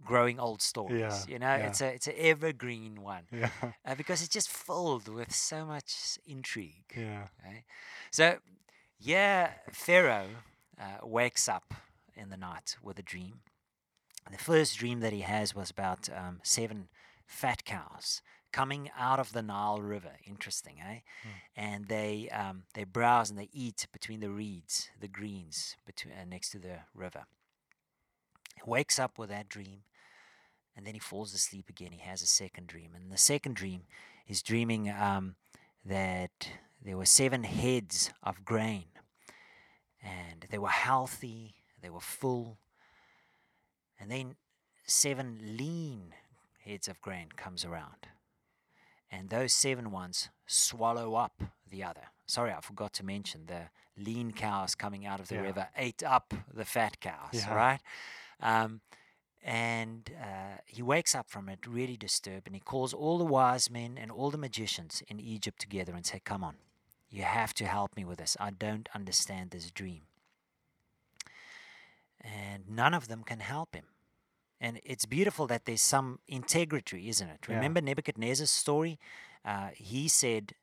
growing 0.04 0.38
old 0.38 0.62
stories. 0.62 1.00
Yeah, 1.00 1.24
you 1.28 1.38
know, 1.38 1.46
yeah. 1.46 1.66
it's 1.66 1.80
a 1.80 1.86
it's 1.94 2.06
an 2.06 2.14
evergreen 2.16 3.02
one 3.02 3.24
yeah. 3.32 3.50
uh, 3.84 3.94
because 3.94 4.20
it's 4.20 4.32
just 4.32 4.48
filled 4.48 5.08
with 5.08 5.34
so 5.34 5.64
much 5.64 6.18
intrigue. 6.26 6.92
Yeah. 6.96 7.28
Right? 7.44 7.64
So, 8.10 8.36
yeah, 8.98 9.50
Pharaoh 9.72 10.28
uh, 10.80 11.06
wakes 11.06 11.48
up 11.48 11.74
in 12.16 12.30
the 12.30 12.36
night 12.36 12.76
with 12.82 12.98
a 12.98 13.02
dream. 13.02 13.40
The 14.30 14.38
first 14.38 14.78
dream 14.78 15.00
that 15.00 15.12
he 15.12 15.20
has 15.20 15.54
was 15.54 15.70
about 15.70 16.08
um, 16.14 16.40
seven 16.42 16.88
fat 17.26 17.64
cows 17.64 18.20
coming 18.52 18.90
out 18.98 19.18
of 19.18 19.32
the 19.32 19.42
Nile 19.42 19.80
River. 19.80 20.12
Interesting, 20.26 20.76
eh? 20.86 20.98
And 21.56 21.86
they 21.86 22.28
um, 22.30 22.64
they 22.74 22.84
browse 22.84 23.30
and 23.30 23.38
they 23.38 23.48
eat 23.52 23.86
between 23.92 24.20
the 24.20 24.30
reeds, 24.30 24.90
the 25.00 25.08
greens 25.08 25.76
between 25.86 26.14
uh, 26.14 26.24
next 26.24 26.50
to 26.50 26.58
the 26.58 26.80
river. 26.94 27.24
He 28.64 28.70
wakes 28.70 28.98
up 28.98 29.18
with 29.18 29.28
that 29.30 29.48
dream, 29.48 29.82
and 30.76 30.86
then 30.86 30.94
he 30.94 31.00
falls 31.00 31.32
asleep 31.34 31.68
again. 31.68 31.92
He 31.92 32.00
has 32.00 32.22
a 32.22 32.26
second 32.26 32.66
dream, 32.66 32.90
and 32.94 33.10
the 33.12 33.18
second 33.18 33.54
dream 33.56 33.82
is 34.26 34.42
dreaming 34.42 34.90
um, 34.90 35.36
that 35.84 36.50
there 36.84 36.96
were 36.96 37.04
seven 37.06 37.44
heads 37.44 38.10
of 38.22 38.44
grain, 38.44 38.86
and 40.02 40.46
they 40.50 40.58
were 40.58 40.68
healthy, 40.68 41.54
they 41.82 41.90
were 41.90 42.00
full, 42.00 42.58
and 44.00 44.10
then 44.10 44.36
seven 44.86 45.56
lean 45.56 46.14
heads 46.64 46.88
of 46.88 47.00
grain 47.00 47.28
comes 47.36 47.64
around, 47.64 48.08
and 49.10 49.30
those 49.30 49.52
seven 49.52 49.90
ones 49.90 50.30
swallow 50.46 51.14
up 51.14 51.42
the 51.70 51.84
other. 51.84 52.08
Sorry, 52.26 52.52
I 52.52 52.60
forgot 52.60 52.92
to 52.94 53.04
mention 53.04 53.46
the 53.46 53.70
lean 53.96 54.32
cows 54.32 54.74
coming 54.74 55.06
out 55.06 55.20
of 55.20 55.28
the 55.28 55.36
Yeah. 55.36 55.40
river 55.42 55.68
ate 55.76 56.02
up 56.02 56.34
the 56.52 56.64
fat 56.64 57.00
cows, 57.00 57.30
Yeah. 57.32 57.54
right? 57.54 57.80
Um, 58.40 58.80
and 59.42 60.10
uh, 60.20 60.58
he 60.66 60.82
wakes 60.82 61.14
up 61.14 61.30
from 61.30 61.48
it 61.48 61.66
really 61.66 61.96
disturbed 61.96 62.46
and 62.46 62.54
he 62.54 62.60
calls 62.60 62.92
all 62.92 63.18
the 63.18 63.24
wise 63.24 63.70
men 63.70 63.96
and 63.96 64.10
all 64.10 64.30
the 64.30 64.38
magicians 64.38 65.02
in 65.08 65.20
Egypt 65.20 65.60
together 65.60 65.94
and 65.94 66.04
say, 66.04 66.20
Come 66.24 66.44
on, 66.44 66.56
you 67.08 67.22
have 67.22 67.54
to 67.54 67.66
help 67.66 67.96
me 67.96 68.04
with 68.04 68.18
this. 68.18 68.36
I 68.40 68.50
don't 68.50 68.88
understand 68.94 69.50
this 69.50 69.70
dream. 69.70 70.02
And 72.20 72.64
none 72.68 72.94
of 72.94 73.08
them 73.08 73.22
can 73.22 73.40
help 73.40 73.74
him. 73.74 73.84
And 74.60 74.80
it's 74.84 75.06
beautiful 75.06 75.46
that 75.46 75.66
there's 75.66 75.80
some 75.80 76.18
integrity, 76.26 77.08
isn't 77.08 77.28
it? 77.28 77.38
Yeah. 77.48 77.54
Remember 77.54 77.80
Nebuchadnezzar's 77.80 78.50
story? 78.50 78.98
Uh, 79.44 79.68
he 79.74 80.08
said, 80.08 80.54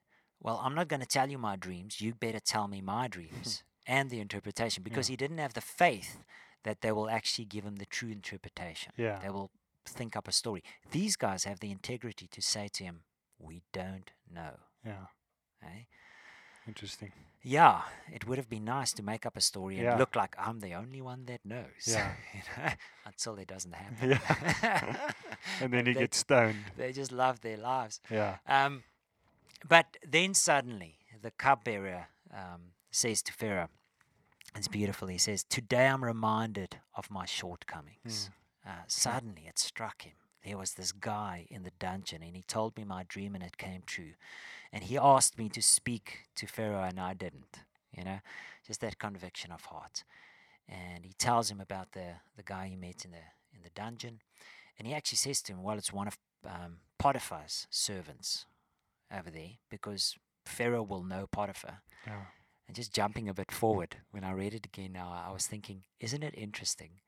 Well, 0.41 0.62
I'm 0.62 0.75
not 0.75 0.89
going 0.89 1.00
to 1.00 1.08
tell 1.08 1.29
you 1.29 1.38
my 1.38 1.55
dreams. 1.55 2.01
You 2.01 2.13
better 2.13 2.41
tell 2.41 2.67
me 2.67 2.82
my 2.82 3.08
dreams 3.08 3.63
and 3.88 4.10
the 4.10 4.20
interpretation 4.20 4.84
because 4.84 5.08
he 5.08 5.15
didn't 5.15 5.38
have 5.38 5.53
the 5.53 5.62
faith 5.62 6.20
that 6.65 6.81
they 6.81 6.91
will 6.91 7.10
actually 7.10 7.45
give 7.45 7.63
him 7.63 7.77
the 7.77 7.86
true 7.86 8.10
interpretation. 8.10 8.91
Yeah. 8.98 9.19
They 9.24 9.29
will 9.29 9.51
think 9.86 10.15
up 10.15 10.27
a 10.27 10.31
story. 10.31 10.63
These 10.91 11.15
guys 11.15 11.45
have 11.45 11.60
the 11.60 11.72
integrity 11.72 12.27
to 12.31 12.41
say 12.41 12.67
to 12.74 12.84
him, 12.84 13.01
We 13.39 13.62
don't 13.72 14.12
know. 14.34 14.55
Yeah. 14.86 15.07
Eh? 15.63 15.84
Interesting. 16.67 17.12
Yeah, 17.43 17.81
it 18.12 18.25
would 18.27 18.39
have 18.39 18.50
been 18.50 18.65
nice 18.65 18.91
to 18.93 19.03
make 19.03 19.24
up 19.27 19.38
a 19.38 19.41
story 19.41 19.75
and 19.75 19.84
Yeah. 19.86 19.98
look 19.98 20.15
like 20.15 20.36
I'm 20.39 20.60
the 20.62 20.74
only 20.74 21.00
one 21.01 21.25
that 21.25 21.41
knows. 21.45 21.86
Yeah. 21.86 22.13
you 22.34 22.41
know, 22.57 22.72
until 23.05 23.36
it 23.38 23.48
doesn't 23.48 23.74
happen. 23.74 24.10
Yeah. 24.10 25.12
and 25.62 25.72
then 25.72 25.86
he 25.86 25.93
they, 25.93 26.00
gets 26.01 26.17
stoned. 26.17 26.57
they 26.75 26.91
just 26.91 27.12
love 27.12 27.41
their 27.41 27.57
lives. 27.57 28.01
Yeah. 28.10 28.38
Um, 28.48 28.84
but 29.67 29.98
then 30.07 30.34
suddenly 30.34 30.98
the 31.22 31.29
cupbearer 31.29 32.07
um, 32.34 32.74
says 32.89 33.22
to 33.24 33.34
Pharaoh, 33.34 33.69
it's 34.55 34.67
beautiful. 34.67 35.07
He 35.07 35.17
says, 35.17 35.43
Today 35.43 35.88
I'm 35.88 36.03
reminded 36.03 36.79
of 36.95 37.12
my 37.12 37.25
shortcomings. 37.25 38.29
Uh, 38.65 38.83
suddenly 38.88 39.43
it 39.47 39.59
struck 39.59 40.03
him. 40.03 40.13
There 40.43 40.57
was 40.57 40.74
this 40.74 40.91
guy 40.91 41.47
in 41.50 41.63
the 41.63 41.71
dungeon, 41.79 42.21
and 42.24 42.35
he 42.35 42.43
told 42.43 42.77
me 42.77 42.83
my 42.83 43.03
dream, 43.07 43.35
and 43.35 43.43
it 43.43 43.57
came 43.57 43.81
true. 43.85 44.13
And 44.71 44.83
he 44.83 44.97
asked 44.97 45.38
me 45.38 45.50
to 45.50 45.62
speak 45.62 46.25
to 46.35 46.45
Pharaoh, 46.47 46.83
and 46.83 47.00
I 47.00 47.13
didn't. 47.13 47.59
You 47.95 48.03
know, 48.03 48.19
just 48.65 48.81
that 48.81 49.00
conviction 49.00 49.51
of 49.51 49.65
heart. 49.65 50.03
And 50.67 51.05
he 51.05 51.13
tells 51.13 51.50
him 51.50 51.62
about 51.62 51.93
the, 51.93 52.15
the 52.35 52.43
guy 52.43 52.67
he 52.67 52.75
met 52.75 53.05
in 53.05 53.12
the 53.12 53.24
in 53.53 53.62
the 53.63 53.69
dungeon, 53.69 54.19
and 54.77 54.88
he 54.88 54.93
actually 54.93 55.17
says 55.17 55.41
to 55.43 55.53
him, 55.53 55.63
"Well, 55.63 55.77
it's 55.77 55.93
one 55.93 56.07
of 56.07 56.17
um, 56.45 56.77
Potiphar's 57.00 57.67
servants 57.69 58.45
over 59.15 59.29
there, 59.29 59.51
because 59.69 60.15
Pharaoh 60.45 60.83
will 60.83 61.03
know 61.03 61.27
Potiphar." 61.27 61.81
Yeah. 62.05 62.25
And 62.67 62.75
just 62.75 62.93
jumping 62.93 63.29
a 63.29 63.34
bit 63.34 63.51
forward, 63.51 63.98
when 64.12 64.24
I 64.24 64.31
read 64.31 64.53
it 64.53 64.65
again 64.65 64.93
now, 64.93 65.10
I 65.27 65.31
was 65.31 65.45
thinking, 65.45 65.84
isn't 66.00 66.24
it 66.24 66.34
interesting 66.36 67.01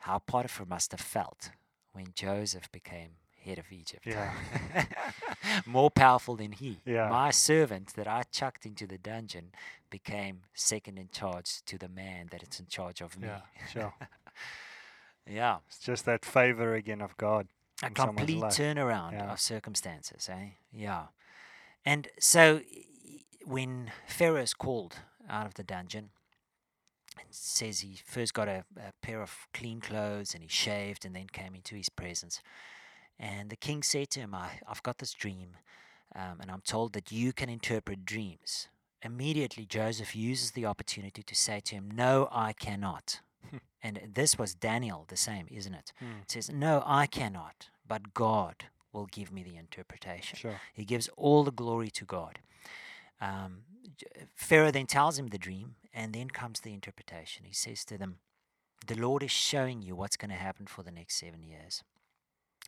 how 0.00 0.18
Potiphar 0.18 0.66
must 0.66 0.90
have 0.92 1.00
felt 1.00 1.50
when 1.92 2.08
Joseph 2.14 2.70
became 2.70 3.12
head 3.42 3.58
of 3.58 3.72
Egypt? 3.72 4.04
Yeah. 4.04 4.34
More 5.66 5.90
powerful 5.90 6.36
than 6.36 6.52
he. 6.52 6.80
Yeah. 6.84 7.08
My 7.08 7.30
servant 7.30 7.94
that 7.94 8.06
I 8.06 8.24
chucked 8.30 8.66
into 8.66 8.86
the 8.86 8.98
dungeon 8.98 9.52
became 9.88 10.42
second 10.54 10.98
in 10.98 11.08
charge 11.10 11.62
to 11.64 11.78
the 11.78 11.88
man 11.88 12.28
that 12.30 12.42
is 12.42 12.60
in 12.60 12.66
charge 12.66 13.00
of 13.00 13.18
me. 13.18 13.28
Yeah. 13.28 13.40
Sure. 13.72 13.94
Yeah. 15.26 15.58
It's 15.68 15.78
just 15.78 16.06
that 16.06 16.24
favor 16.24 16.74
again 16.74 17.00
of 17.00 17.16
God. 17.16 17.46
a 17.84 17.90
complete 17.90 18.42
turnaround 18.42 19.12
Yeah. 19.12 19.32
of 19.32 19.38
circumstances, 19.40 20.28
eh? 20.28 20.48
Yeah. 20.72 21.04
And 21.84 22.08
so 22.18 22.62
when 23.50 23.90
Pharaoh 24.06 24.42
is 24.42 24.54
called 24.54 24.96
out 25.28 25.46
of 25.46 25.54
the 25.54 25.64
dungeon, 25.64 26.10
and 27.18 27.26
says 27.30 27.80
he 27.80 27.98
first 28.04 28.32
got 28.32 28.48
a, 28.48 28.64
a 28.76 28.92
pair 29.02 29.20
of 29.20 29.48
clean 29.52 29.80
clothes 29.80 30.32
and 30.32 30.42
he 30.42 30.48
shaved 30.48 31.04
and 31.04 31.14
then 31.14 31.26
came 31.26 31.54
into 31.54 31.74
his 31.74 31.88
presence. 31.88 32.40
And 33.18 33.50
the 33.50 33.56
king 33.56 33.82
said 33.82 34.10
to 34.10 34.20
him, 34.20 34.34
I, 34.34 34.60
I've 34.66 34.82
got 34.82 34.98
this 34.98 35.12
dream, 35.12 35.56
um, 36.14 36.38
and 36.40 36.50
I'm 36.50 36.62
told 36.62 36.92
that 36.92 37.10
you 37.10 37.32
can 37.32 37.50
interpret 37.50 38.04
dreams. 38.04 38.68
Immediately, 39.02 39.66
Joseph 39.66 40.14
uses 40.14 40.52
the 40.52 40.66
opportunity 40.66 41.22
to 41.22 41.34
say 41.34 41.60
to 41.60 41.74
him, 41.74 41.90
No, 41.92 42.28
I 42.30 42.52
cannot. 42.52 43.20
and 43.82 44.00
this 44.14 44.38
was 44.38 44.54
Daniel, 44.54 45.06
the 45.08 45.16
same, 45.16 45.46
isn't 45.50 45.74
it? 45.74 45.92
Mm. 46.02 46.22
It 46.22 46.30
says, 46.30 46.50
No, 46.50 46.82
I 46.86 47.06
cannot, 47.06 47.68
but 47.86 48.14
God 48.14 48.66
will 48.92 49.06
give 49.06 49.32
me 49.32 49.42
the 49.42 49.56
interpretation. 49.56 50.38
Sure. 50.38 50.60
He 50.72 50.84
gives 50.84 51.08
all 51.16 51.44
the 51.44 51.52
glory 51.52 51.90
to 51.90 52.04
God. 52.04 52.38
Um, 53.20 53.62
Pharaoh 54.34 54.70
then 54.70 54.86
tells 54.86 55.18
him 55.18 55.28
the 55.28 55.38
dream, 55.38 55.76
and 55.92 56.12
then 56.12 56.30
comes 56.30 56.60
the 56.60 56.72
interpretation. 56.72 57.44
He 57.44 57.52
says 57.52 57.84
to 57.86 57.98
them, 57.98 58.18
The 58.86 58.94
Lord 58.94 59.22
is 59.22 59.30
showing 59.30 59.82
you 59.82 59.94
what's 59.94 60.16
going 60.16 60.30
to 60.30 60.36
happen 60.36 60.66
for 60.66 60.82
the 60.82 60.90
next 60.90 61.16
seven 61.18 61.42
years. 61.42 61.82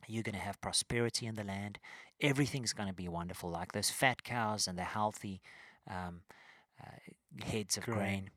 You're 0.09 0.25
going 0.25 0.35
to 0.35 0.41
have 0.41 0.61
prosperity 0.61 1.27
in 1.27 1.37
the 1.37 1.45
land. 1.45 1.79
Everything's 2.21 2.73
going 2.73 2.89
to 2.89 2.95
be 2.95 3.09
wonderful, 3.09 3.51
like 3.51 3.73
those 3.73 3.91
fat 3.91 4.25
cows 4.25 4.67
and 4.67 4.77
the 4.77 4.83
healthy 4.85 5.41
um, 5.89 6.23
uh, 6.81 7.45
heads 7.47 7.77
of 7.77 7.85
Grain. 7.85 7.97
grain. 7.97 8.31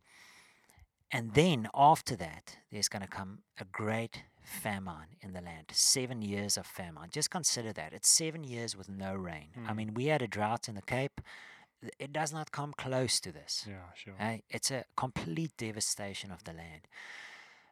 And 1.12 1.34
then 1.34 1.68
after 1.74 2.16
that, 2.18 2.58
there's 2.72 2.90
going 2.90 3.02
to 3.02 3.08
come 3.08 3.40
a 3.60 3.66
great 3.66 4.24
famine 4.44 5.16
in 5.22 5.34
the 5.34 5.42
land. 5.42 5.68
Seven 5.72 6.22
years 6.22 6.58
of 6.58 6.66
famine. 6.66 7.10
Just 7.12 7.30
consider 7.32 7.72
that. 7.74 7.94
It's 7.94 8.10
seven 8.10 8.44
years 8.44 8.76
with 8.76 8.90
no 8.90 9.14
rain. 9.16 9.50
I 9.68 9.72
Mm. 9.72 9.76
mean, 9.76 9.94
we 9.94 10.06
had 10.06 10.22
a 10.22 10.28
drought 10.28 10.68
in 10.68 10.76
the 10.76 10.82
Cape. 10.82 11.22
It 12.00 12.12
does 12.14 12.34
not 12.34 12.52
come 12.52 12.74
close 12.78 13.20
to 13.22 13.32
this. 13.32 13.66
Yeah. 13.68 13.76
Sure. 13.96 14.14
eh? 14.20 14.40
It's 14.50 14.72
a 14.72 14.86
complete 14.96 15.52
devastation 15.58 16.32
of 16.32 16.44
the 16.44 16.54
land. 16.54 16.88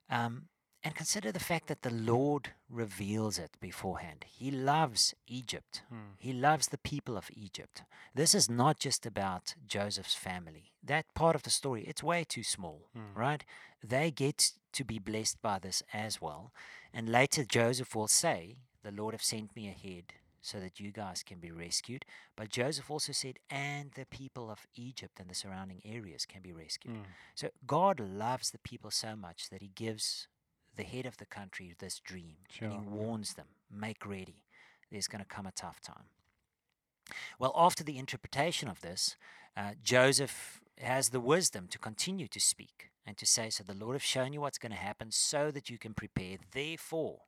Um, 0.09 0.47
and 0.85 0.93
consider 0.95 1.31
the 1.31 1.39
fact 1.39 1.67
that 1.67 1.81
the 1.81 1.89
Lord 1.93 2.49
reveals 2.69 3.39
it 3.39 3.51
beforehand. 3.61 4.25
He 4.27 4.51
loves 4.51 5.13
Egypt. 5.27 5.81
Mm. 5.91 6.15
He 6.17 6.33
loves 6.33 6.67
the 6.67 6.77
people 6.77 7.15
of 7.15 7.29
Egypt. 7.33 7.83
This 8.13 8.35
is 8.35 8.49
not 8.49 8.79
just 8.79 9.05
about 9.05 9.55
Joseph's 9.65 10.13
family. 10.13 10.73
That 10.83 11.05
part 11.15 11.35
of 11.37 11.43
the 11.43 11.49
story, 11.49 11.83
it's 11.87 12.03
way 12.03 12.25
too 12.25 12.43
small, 12.43 12.89
Mm. 12.95 13.15
right? 13.15 13.45
They 13.81 14.11
get 14.11 14.51
to 14.73 14.83
be 14.83 14.99
blessed 14.99 15.41
by 15.41 15.59
this 15.59 15.83
as 15.93 16.19
well. 16.21 16.51
And 16.93 17.07
later 17.07 17.45
Joseph 17.45 17.95
will 17.95 18.09
say, 18.09 18.57
The 18.83 18.91
Lord 18.91 19.13
have 19.13 19.23
sent 19.23 19.55
me 19.55 19.69
ahead 19.69 20.13
so 20.43 20.59
that 20.59 20.79
you 20.79 20.91
guys 20.91 21.23
can 21.23 21.39
be 21.39 21.51
rescued. 21.51 22.05
But 22.35 22.49
Joseph 22.49 22.91
also 22.91 23.13
said, 23.13 23.39
and 23.49 23.91
the 23.95 24.05
people 24.05 24.51
of 24.51 24.67
Egypt 24.75 25.19
and 25.19 25.29
the 25.29 25.35
surrounding 25.35 25.81
areas 25.85 26.25
can 26.25 26.41
be 26.41 26.51
rescued. 26.51 26.95
Mm. 26.95 27.05
So 27.33 27.47
God 27.65 27.99
loves 27.99 28.51
the 28.51 28.59
people 28.59 28.91
so 28.91 29.15
much 29.15 29.49
that 29.49 29.61
he 29.61 29.71
gives 29.73 30.27
the 30.75 30.83
head 30.83 31.05
of 31.05 31.15
the 31.17 31.25
country 31.25 31.73
this 31.79 31.97
dream. 31.99 32.35
And 32.59 32.73
he 32.73 32.89
warns 32.89 33.35
them, 33.35 33.47
make 33.71 34.05
ready. 34.05 34.43
There's 34.91 35.07
going 35.07 35.23
to 35.23 35.27
come 35.27 35.47
a 35.47 35.51
tough 35.51 35.79
time. 35.79 36.09
Well, 37.39 37.53
after 37.55 37.83
the 37.83 37.97
interpretation 37.97 38.67
of 38.67 38.81
this, 38.81 39.15
uh, 39.55 39.71
Joseph 39.81 40.59
has 40.77 41.09
the 41.09 41.21
wisdom 41.21 41.67
to 41.69 41.79
continue 41.79 42.27
to 42.27 42.39
speak 42.39 42.89
and 43.05 43.17
to 43.17 43.25
say, 43.25 43.49
So 43.49 43.63
the 43.63 43.73
Lord 43.73 43.95
has 43.95 44.01
shown 44.01 44.33
you 44.33 44.41
what's 44.41 44.57
going 44.57 44.71
to 44.73 44.77
happen 44.77 45.09
so 45.11 45.51
that 45.51 45.69
you 45.69 45.77
can 45.77 45.93
prepare. 45.93 46.37
Therefore, 46.51 47.21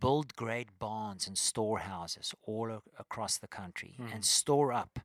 build 0.00 0.34
great 0.36 0.78
barns 0.78 1.26
and 1.26 1.36
storehouses 1.38 2.34
all 2.46 2.70
a- 2.70 2.82
across 2.98 3.38
the 3.38 3.48
country 3.48 3.96
Mhm. 3.98 4.14
and 4.14 4.24
store 4.24 4.72
up 4.72 4.98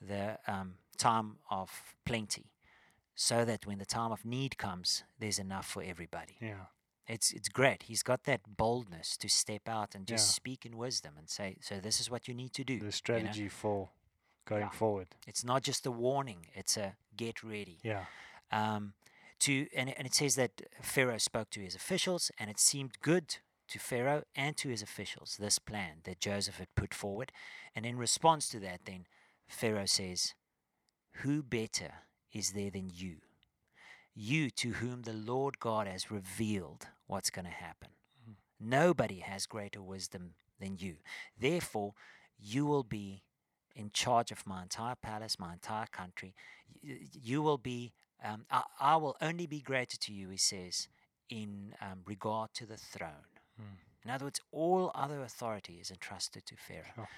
the 0.00 0.38
um, 0.46 0.78
time 0.96 1.38
of 1.50 1.94
plenty 2.04 2.50
so 3.14 3.44
that 3.44 3.66
when 3.66 3.78
the 3.78 3.86
time 3.86 4.12
of 4.12 4.24
need 4.24 4.56
comes, 4.58 5.04
there's 5.18 5.38
enough 5.38 5.66
for 5.66 5.82
everybody. 5.82 6.36
Yeah. 6.40 6.66
It's 7.06 7.32
it's 7.32 7.48
great. 7.50 7.82
He's 7.84 8.02
got 8.02 8.24
that 8.24 8.40
boldness 8.56 9.16
to 9.18 9.28
step 9.28 9.68
out 9.68 9.94
and 9.94 10.06
just 10.06 10.26
Yeah. 10.28 10.32
speak 10.34 10.64
in 10.66 10.76
wisdom 10.76 11.16
and 11.18 11.28
say, 11.28 11.58
so 11.60 11.78
this 11.80 12.00
is 12.00 12.08
what 12.10 12.26
you 12.28 12.34
need 12.34 12.52
to 12.54 12.64
do. 12.64 12.74
you 12.74 12.80
know? 12.80 12.86
The 12.86 12.92
strategy 12.92 13.48
for 13.48 13.90
going 14.46 14.62
Yeah. 14.62 14.70
forward. 14.70 15.08
It's 15.26 15.44
not 15.44 15.62
just 15.62 15.86
a 15.86 15.90
warning, 15.90 16.46
it's 16.54 16.76
a 16.76 16.96
get 17.16 17.42
ready. 17.42 17.78
Yeah. 17.82 18.06
Um, 18.50 18.94
to 19.40 19.68
and, 19.74 19.90
and 19.98 20.06
it 20.06 20.14
says 20.14 20.34
that 20.36 20.62
Pharaoh 20.82 21.18
spoke 21.18 21.50
to 21.50 21.60
his 21.60 21.74
officials, 21.74 22.30
and 22.38 22.48
it 22.50 22.58
seemed 22.58 23.00
good 23.00 23.36
to 23.68 23.78
Pharaoh 23.78 24.24
and 24.34 24.56
to 24.58 24.68
his 24.68 24.82
officials 24.82 25.36
this 25.38 25.58
plan 25.58 25.98
that 26.04 26.20
Joseph 26.20 26.58
had 26.58 26.74
put 26.74 26.92
forward. 26.94 27.32
And 27.74 27.86
in 27.86 27.96
response 27.96 28.48
to 28.50 28.60
that, 28.60 28.80
then 28.84 29.06
Pharaoh 29.48 29.86
says, 29.86 30.34
Who 31.22 31.42
better 31.42 31.92
is 32.32 32.52
there 32.52 32.70
than 32.70 32.90
you? 32.92 33.16
You 34.14 34.50
to 34.50 34.74
whom 34.74 35.02
the 35.02 35.12
Lord 35.12 35.58
God 35.58 35.86
has 35.86 36.10
revealed 36.10 36.86
what's 37.06 37.30
going 37.30 37.46
to 37.46 37.50
happen. 37.50 37.90
Mhm. 38.28 38.36
Nobody 38.60 39.20
has 39.20 39.46
greater 39.46 39.82
wisdom 39.82 40.34
than 40.60 40.78
you. 40.78 40.98
Therefore, 41.38 41.94
you 42.38 42.64
will 42.66 42.84
be 42.84 43.22
in 43.74 43.90
charge 43.90 44.30
of 44.30 44.46
my 44.46 44.62
entire 44.62 44.94
palace, 44.94 45.38
my 45.38 45.54
entire 45.54 45.86
country. 45.86 46.34
You 46.82 47.42
will 47.42 47.58
be, 47.58 47.92
um, 48.22 48.46
I, 48.50 48.62
I 48.78 48.96
will 48.96 49.16
only 49.20 49.46
be 49.46 49.60
greater 49.60 49.96
to 49.96 50.12
you, 50.12 50.28
he 50.28 50.36
says, 50.36 50.88
in 51.28 51.74
um, 51.80 52.02
regard 52.06 52.54
to 52.54 52.66
the 52.66 52.76
throne. 52.76 53.33
Mm. 53.60 53.78
In 54.04 54.10
other 54.10 54.26
words, 54.26 54.40
all 54.52 54.90
other 54.94 55.22
authority 55.22 55.78
is 55.80 55.90
entrusted 55.90 56.44
to 56.46 56.54
Pharaoh. 56.56 56.92
Sure. 56.94 57.08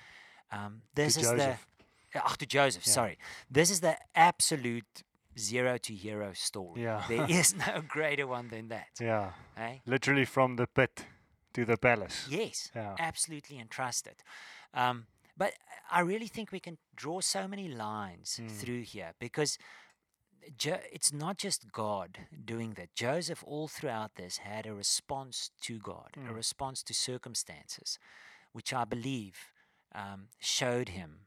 Um, 0.52 0.82
this 0.94 1.14
To 1.14 1.20
is 1.20 1.26
Joseph. 1.26 1.66
the 2.12 2.18
ach, 2.24 2.36
to 2.38 2.46
Joseph. 2.46 2.86
Yeah. 2.86 2.92
Sorry, 2.92 3.18
this 3.50 3.70
is 3.70 3.80
the 3.80 3.96
absolute 4.14 5.02
zero 5.38 5.76
to 5.78 5.92
hero 5.94 6.32
story. 6.34 6.82
Yeah. 6.82 7.02
there 7.08 7.26
is 7.40 7.54
no 7.54 7.82
greater 7.86 8.26
one 8.26 8.48
than 8.48 8.68
that. 8.68 8.88
Yeah. 9.00 9.32
eh? 9.56 9.78
Literally 9.86 10.24
from 10.24 10.56
the 10.56 10.66
pit 10.66 11.04
to 11.54 11.64
the 11.64 11.76
palace. 11.76 12.26
Yes, 12.30 12.70
Yeah. 12.74 12.94
absolutely 12.98 13.58
entrusted. 13.58 14.22
Um, 14.72 15.06
but 15.36 15.52
I 15.90 16.00
really 16.00 16.28
think 16.28 16.52
we 16.52 16.60
can 16.60 16.78
draw 16.94 17.20
so 17.20 17.46
many 17.48 17.68
lines 17.68 18.38
Mm. 18.40 18.50
through 18.50 18.82
here 18.82 19.12
because 19.18 19.58
jo- 20.56 20.80
it's 20.92 21.12
not 21.12 21.38
just 21.38 21.70
God 21.72 22.18
doing 22.44 22.74
that. 22.74 22.94
Joseph, 22.94 23.42
all 23.46 23.68
throughout 23.68 24.14
this, 24.16 24.38
had 24.38 24.66
a 24.66 24.74
response 24.74 25.50
to 25.62 25.78
God, 25.78 26.10
a 26.16 26.20
Mm. 26.20 26.34
response 26.34 26.82
to 26.84 26.94
circumstances, 26.94 27.98
which 28.52 28.72
I 28.72 28.84
believe 28.84 29.52
um, 29.94 30.28
showed 30.38 30.90
him 30.90 31.26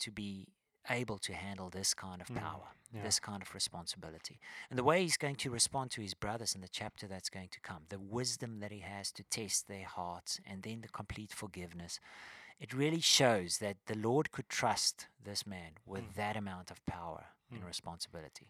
to 0.00 0.10
be 0.10 0.48
able 0.90 1.18
to 1.18 1.34
handle 1.34 1.70
this 1.70 1.94
kind 1.94 2.20
of 2.20 2.28
Mm. 2.28 2.38
power. 2.40 2.68
Yeah. 2.90 3.02
this 3.02 3.20
kind 3.20 3.42
of 3.42 3.52
responsibility. 3.54 4.40
And 4.70 4.78
the 4.78 4.82
way 4.82 5.02
he's 5.02 5.18
going 5.18 5.36
to 5.36 5.50
respond 5.50 5.90
to 5.90 6.00
his 6.00 6.14
brothers 6.14 6.54
in 6.54 6.62
the 6.62 6.68
chapter 6.68 7.06
that's 7.06 7.28
going 7.28 7.50
to 7.50 7.60
come, 7.60 7.84
the 7.90 7.98
wisdom 8.00 8.60
that 8.60 8.72
he 8.72 8.78
has 8.80 9.12
to 9.12 9.22
test 9.24 9.68
their 9.68 9.84
hearts, 9.84 10.40
and 10.46 10.62
then 10.62 10.80
the 10.80 10.88
complete 10.88 11.30
forgiveness. 11.30 12.00
It 12.58 12.72
really 12.72 13.00
shows 13.02 13.58
that 13.58 13.76
the 13.84 13.94
Lord 13.94 14.30
could 14.32 14.48
trust 14.48 15.06
this 15.22 15.46
man 15.46 15.72
with 15.84 16.04
Mm. 16.04 16.14
that 16.14 16.36
amount 16.38 16.70
of 16.70 16.82
power 16.86 17.26
and 17.50 17.60
Mm. 17.62 17.66
responsibility. 17.66 18.48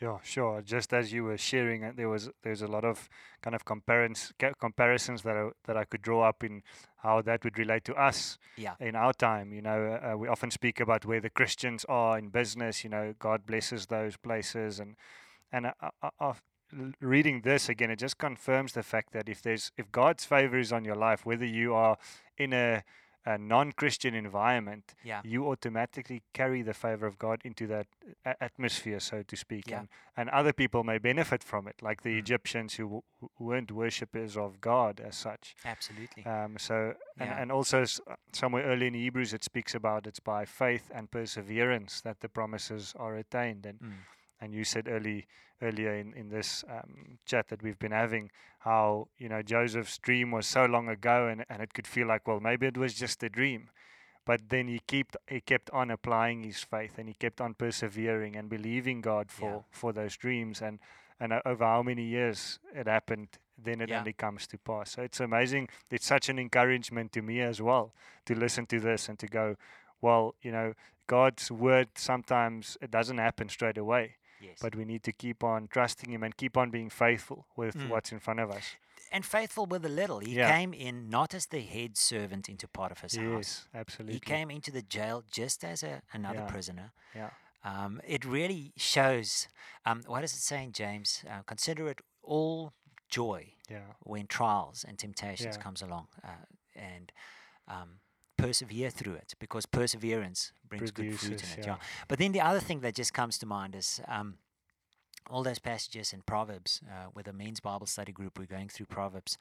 Yeah, 0.00 0.18
sure. 0.22 0.62
Just 0.62 0.92
as 0.92 1.12
you 1.12 1.24
were 1.24 1.36
sharing, 1.36 1.82
it, 1.82 1.96
there 1.96 2.08
was 2.08 2.30
there's 2.42 2.62
a 2.62 2.68
lot 2.68 2.84
of 2.84 3.08
kind 3.42 3.56
of 3.56 3.64
comparisons 3.64 4.32
comparisons 4.60 5.22
that 5.22 5.36
I, 5.36 5.48
that 5.64 5.76
I 5.76 5.84
could 5.84 6.02
draw 6.02 6.22
up 6.22 6.44
in 6.44 6.62
how 6.98 7.20
that 7.22 7.42
would 7.42 7.58
relate 7.58 7.84
to 7.84 7.94
us 7.94 8.38
Yeah. 8.56 8.74
in 8.78 8.94
our 8.94 9.12
time. 9.12 9.52
You 9.52 9.62
know, 9.62 9.98
uh, 10.00 10.16
we 10.16 10.28
often 10.28 10.50
speak 10.52 10.78
about 10.78 11.04
where 11.04 11.20
the 11.20 11.30
Christians 11.30 11.84
are 11.88 12.16
in 12.16 12.28
business. 12.28 12.84
You 12.84 12.90
know, 12.90 13.14
God 13.18 13.44
blesses 13.44 13.86
those 13.86 14.16
places, 14.16 14.78
and 14.78 14.94
and 15.50 15.66
uh, 15.66 15.72
uh, 15.82 15.90
uh, 16.02 16.10
uh, 16.20 16.34
reading 17.00 17.40
this 17.40 17.68
again, 17.68 17.90
it 17.90 17.98
just 17.98 18.18
confirms 18.18 18.74
the 18.74 18.82
fact 18.84 19.12
that 19.12 19.28
if 19.28 19.42
there's 19.42 19.72
if 19.76 19.90
God's 19.90 20.24
favor 20.24 20.58
is 20.58 20.72
on 20.72 20.84
your 20.84 20.96
life, 20.96 21.26
whether 21.26 21.46
you 21.46 21.74
are 21.74 21.96
in 22.36 22.52
a 22.52 22.84
a 23.34 23.36
non-Christian 23.36 24.14
environment, 24.14 24.84
Yeah. 25.04 25.20
you 25.24 25.40
automatically 25.50 26.22
carry 26.32 26.62
the 26.62 26.72
favor 26.74 27.06
of 27.06 27.18
God 27.18 27.38
into 27.44 27.66
that 27.66 27.86
a- 28.24 28.42
atmosphere, 28.42 29.00
so 29.00 29.22
to 29.22 29.36
speak, 29.36 29.64
Yeah. 29.68 29.78
and, 29.80 29.88
and 30.16 30.30
other 30.30 30.52
people 30.52 30.82
may 30.82 30.98
benefit 30.98 31.42
from 31.44 31.68
it, 31.68 31.76
like 31.82 32.00
the 32.02 32.14
Mm. 32.14 32.18
Egyptians 32.24 32.74
who, 32.78 32.84
w- 32.84 33.02
who 33.20 33.44
weren't 33.50 33.70
worshippers 33.70 34.36
of 34.36 34.60
God 34.60 35.00
as 35.00 35.16
such. 35.16 35.54
Absolutely. 35.64 36.24
Um, 36.24 36.56
so, 36.58 36.94
and, 37.20 37.28
Yeah. 37.30 37.40
and 37.40 37.52
also 37.52 37.82
s- 37.82 38.00
somewhere 38.32 38.64
early 38.64 38.86
in 38.86 38.94
Hebrews, 38.94 39.34
it 39.34 39.44
speaks 39.44 39.74
about 39.74 40.06
it's 40.06 40.20
by 40.20 40.44
faith 40.46 40.90
and 40.94 41.10
perseverance 41.10 42.00
that 42.02 42.20
the 42.20 42.28
promises 42.28 42.94
are 42.96 43.14
attained. 43.16 43.66
And 43.66 43.78
Mm. 43.80 43.92
And 44.40 44.54
you 44.54 44.64
said 44.64 44.88
early 44.88 45.26
earlier 45.60 45.94
in 45.94 46.12
in 46.14 46.28
this 46.28 46.64
um, 46.70 47.18
chat 47.24 47.48
that 47.48 47.62
we've 47.62 47.78
been 47.78 47.92
having 47.92 48.30
how 48.60 49.08
you 49.18 49.28
know 49.28 49.42
Joseph's 49.42 49.98
dream 49.98 50.30
was 50.30 50.46
so 50.46 50.64
long 50.64 50.88
ago, 50.88 51.26
and 51.28 51.44
and 51.48 51.62
it 51.62 51.74
could 51.74 51.86
feel 51.86 52.06
like 52.06 52.26
well 52.26 52.40
maybe 52.40 52.66
it 52.66 52.76
was 52.76 52.94
just 52.94 53.22
a 53.22 53.28
dream, 53.28 53.70
but 54.24 54.48
then 54.48 54.68
he 54.68 54.78
kept 54.80 55.16
he 55.28 55.40
kept 55.40 55.70
on 55.70 55.90
applying 55.90 56.42
his 56.44 56.62
faith 56.62 56.98
and 56.98 57.08
he 57.08 57.14
kept 57.14 57.40
on 57.40 57.54
persevering 57.54 58.36
and 58.36 58.48
believing 58.48 59.00
God 59.00 59.30
for 59.30 59.50
Yeah. 59.52 59.58
for 59.70 59.92
those 59.92 60.16
dreams. 60.16 60.62
And 60.62 60.78
and 61.20 61.32
over 61.44 61.64
how 61.64 61.82
many 61.82 62.04
years 62.04 62.58
it 62.74 62.86
happened 62.86 63.28
then 63.60 63.80
it 63.80 63.88
Yeah. 63.90 63.98
only 63.98 64.12
comes 64.12 64.46
to 64.46 64.56
pass. 64.58 64.92
So 64.92 65.02
it's 65.02 65.18
amazing. 65.18 65.68
It's 65.90 66.06
such 66.06 66.28
an 66.28 66.38
encouragement 66.38 67.10
to 67.14 67.22
me 67.22 67.40
as 67.40 67.60
well 67.60 67.92
to 68.26 68.34
listen 68.36 68.66
to 68.66 68.78
this 68.78 69.08
and 69.08 69.18
to 69.18 69.26
go 69.26 69.56
well 70.00 70.34
you 70.42 70.52
know 70.52 70.74
god's 71.08 71.50
word 71.50 71.88
sometimes 71.96 72.76
it 72.80 72.90
doesn't 72.90 73.18
happen 73.18 73.48
straight 73.48 73.76
away 73.78 74.14
Yes. 74.40 74.58
but 74.60 74.74
we 74.74 74.84
need 74.84 75.02
to 75.04 75.12
keep 75.12 75.42
on 75.44 75.68
trusting 75.68 76.10
him 76.12 76.22
and 76.22 76.36
keep 76.36 76.56
on 76.56 76.70
being 76.70 76.90
faithful 76.90 77.46
with 77.56 77.74
Mm. 77.76 77.88
what's 77.88 78.12
in 78.12 78.20
front 78.20 78.40
of 78.40 78.50
us 78.50 78.76
and 79.10 79.24
faithful 79.24 79.64
with 79.66 79.84
a 79.86 79.88
little. 79.88 80.18
He 80.20 80.34
Yeah. 80.34 80.52
came 80.54 80.74
in 80.74 81.08
not 81.08 81.32
as 81.34 81.46
the 81.46 81.60
head 81.62 81.96
servant 81.96 82.48
into 82.48 82.68
Potiphar's 82.68 83.16
house. 83.16 83.24
yes 83.36 83.68
absolutely 83.74 84.14
He 84.14 84.20
came 84.20 84.50
into 84.50 84.70
the 84.70 84.82
jail 84.82 85.24
just 85.30 85.64
as 85.64 85.82
a, 85.82 86.02
another 86.12 86.40
Yeah. 86.40 86.46
prisoner. 86.52 86.92
yeah 87.14 87.30
Um, 87.64 88.00
it 88.06 88.24
really 88.24 88.72
shows. 88.76 89.48
Um, 89.84 90.02
what 90.06 90.20
does 90.20 90.32
it 90.32 90.40
say 90.40 90.62
in 90.62 90.72
James? 90.72 91.24
Uh, 91.28 91.42
Consider 91.42 91.88
it 91.88 92.00
all 92.22 92.72
joy 93.08 93.54
yeah 93.68 93.94
when 94.00 94.26
trials 94.26 94.84
and 94.84 94.98
temptations 94.98 95.56
Yeah. 95.56 95.62
comes 95.62 95.82
along, 95.82 96.08
uh, 96.22 96.44
and 96.74 97.10
um, 97.66 98.00
persevere 98.38 98.90
through 98.90 99.16
it 99.22 99.34
because 99.38 99.66
perseverance 99.66 100.52
brings 100.68 100.90
good 100.92 101.18
fruit 101.18 101.42
in 101.42 101.48
it. 101.48 101.66
yeah. 101.66 101.66
Yeah. 101.66 101.76
But 102.08 102.18
then 102.18 102.32
the 102.32 102.40
other 102.40 102.60
thing 102.60 102.80
that 102.82 102.94
just 102.98 103.12
comes 103.12 103.38
to 103.38 103.46
mind 103.46 103.74
is 103.74 104.00
um, 104.08 104.38
all 105.30 105.42
those 105.42 105.58
passages 105.60 106.12
in 106.12 106.22
Proverbs. 106.22 106.80
Uh, 106.86 107.10
with 107.14 107.28
a 107.28 107.32
men's 107.32 107.60
Bible 107.60 107.86
study 107.86 108.12
group, 108.12 108.38
we're 108.38 108.56
going 108.56 108.68
through 108.70 108.86
Proverbs. 108.86 109.36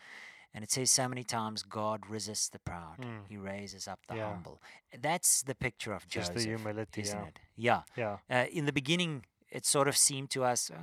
And 0.53 0.63
it 0.63 0.71
says 0.71 0.91
so 0.91 1.07
many 1.07 1.23
times, 1.23 1.63
God 1.63 1.99
resists 2.10 2.49
the 2.49 2.60
proud; 2.60 2.97
Mm. 2.99 3.27
He 3.29 3.38
raises 3.38 3.88
up 3.88 3.99
the 4.07 4.15
Yeah. 4.15 4.29
humble. 4.33 4.57
That's 5.01 5.43
the 5.43 5.53
picture 5.55 5.95
of 5.95 6.07
Just 6.07 6.33
the 6.33 6.41
humility, 6.41 7.01
isn't 7.01 7.19
yeah. 7.19 7.27
it? 7.27 7.39
Yeah. 7.55 7.81
yeah 7.95 8.17
Uh, 8.29 8.45
in 8.51 8.65
the 8.65 8.71
beginning, 8.73 9.25
it 9.51 9.65
sort 9.65 9.88
of 9.88 9.95
seemed 9.95 10.29
to 10.29 10.43
us, 10.51 10.69
uh, 10.71 10.77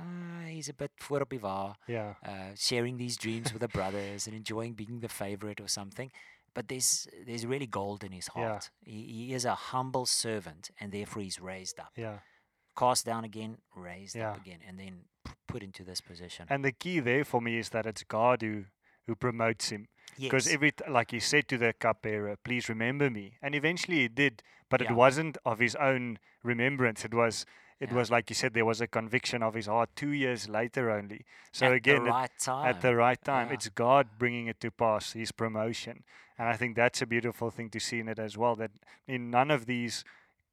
he's 0.47 0.69
a 0.69 0.73
bit 0.73 0.91
voor 0.97 1.21
op 1.21 1.29
die 1.29 1.75
yeah 1.87 2.15
uh, 2.23 2.55
sharing 2.55 2.97
these 2.97 3.17
dreams 3.17 3.51
with 3.51 3.59
the 3.61 3.67
brothers 3.67 4.27
and 4.27 4.35
enjoying 4.35 4.75
being 4.75 5.01
the 5.01 5.09
favorite 5.09 5.61
or 5.63 5.67
something. 5.69 6.11
But 6.55 6.67
there's 6.69 7.07
there's 7.27 7.45
really 7.45 7.67
gold 7.67 8.03
in 8.03 8.11
his 8.13 8.29
Yeah. 8.35 8.47
heart. 8.49 8.71
He, 8.81 8.99
he 9.17 9.33
is 9.33 9.45
a 9.45 9.55
humble 9.55 10.05
servant, 10.07 10.71
and 10.79 10.91
therefore 10.91 11.21
he's 11.21 11.39
raised 11.39 11.79
up, 11.79 11.91
yeah 11.97 12.19
cast 12.77 13.05
down 13.05 13.23
again, 13.23 13.57
raised 13.73 14.15
Yeah. 14.17 14.31
up 14.31 14.37
again, 14.41 14.59
and 14.67 14.77
then 14.77 14.93
p- 15.25 15.31
put 15.47 15.63
into 15.63 15.83
this 15.85 16.01
position. 16.01 16.45
and 16.49 16.63
the 16.65 16.73
key 16.73 16.99
there 16.99 17.23
for 17.23 17.39
me 17.41 17.57
is 17.57 17.69
that 17.69 17.85
it's 17.85 18.03
god 18.03 18.41
who 18.41 18.65
who 19.07 19.15
promotes 19.15 19.69
him 19.69 19.87
because 20.19 20.45
yes. 20.47 20.53
every 20.55 20.71
t- 20.71 20.83
like 20.89 21.11
he 21.11 21.19
said 21.21 21.47
to 21.47 21.57
the 21.57 21.71
cupbearer 21.73 22.35
please 22.43 22.67
remember 22.67 23.09
me 23.09 23.37
and 23.41 23.55
eventually 23.55 23.99
he 24.01 24.07
did 24.09 24.43
but 24.69 24.81
Yeah. 24.81 24.91
it 24.91 24.93
wasn't 24.95 25.37
of 25.45 25.59
his 25.59 25.75
own 25.75 26.17
remembrance 26.43 27.05
it 27.05 27.13
was 27.13 27.45
it 27.85 27.89
Yeah. 27.91 27.99
was 27.99 28.07
like 28.15 28.25
you 28.31 28.35
said 28.41 28.51
there 28.59 28.69
was 28.73 28.81
a 28.87 28.89
conviction 28.99 29.39
of 29.47 29.51
his 29.59 29.67
heart 29.73 29.89
two 30.03 30.13
years 30.23 30.41
later 30.59 30.83
only 30.97 31.21
so 31.59 31.65
at 31.67 31.73
again 31.81 32.03
the 32.05 32.11
right 32.19 32.35
time. 32.49 32.65
at 32.71 32.77
the 32.87 32.93
right 33.05 33.21
time 33.33 33.47
Yeah. 33.47 33.55
it's 33.55 33.69
god 33.85 34.05
bringing 34.23 34.45
it 34.53 34.59
to 34.65 34.69
pass 34.83 35.03
his 35.21 35.31
promotion 35.43 35.95
and 36.37 36.45
i 36.53 36.55
think 36.59 36.71
that's 36.81 37.01
a 37.01 37.07
beautiful 37.15 37.49
thing 37.57 37.69
to 37.75 37.79
see 37.87 37.99
in 38.03 38.07
it 38.13 38.19
as 38.27 38.33
well 38.41 38.55
that 38.61 38.71
in 39.15 39.21
none 39.39 39.49
of 39.57 39.61
these 39.73 39.95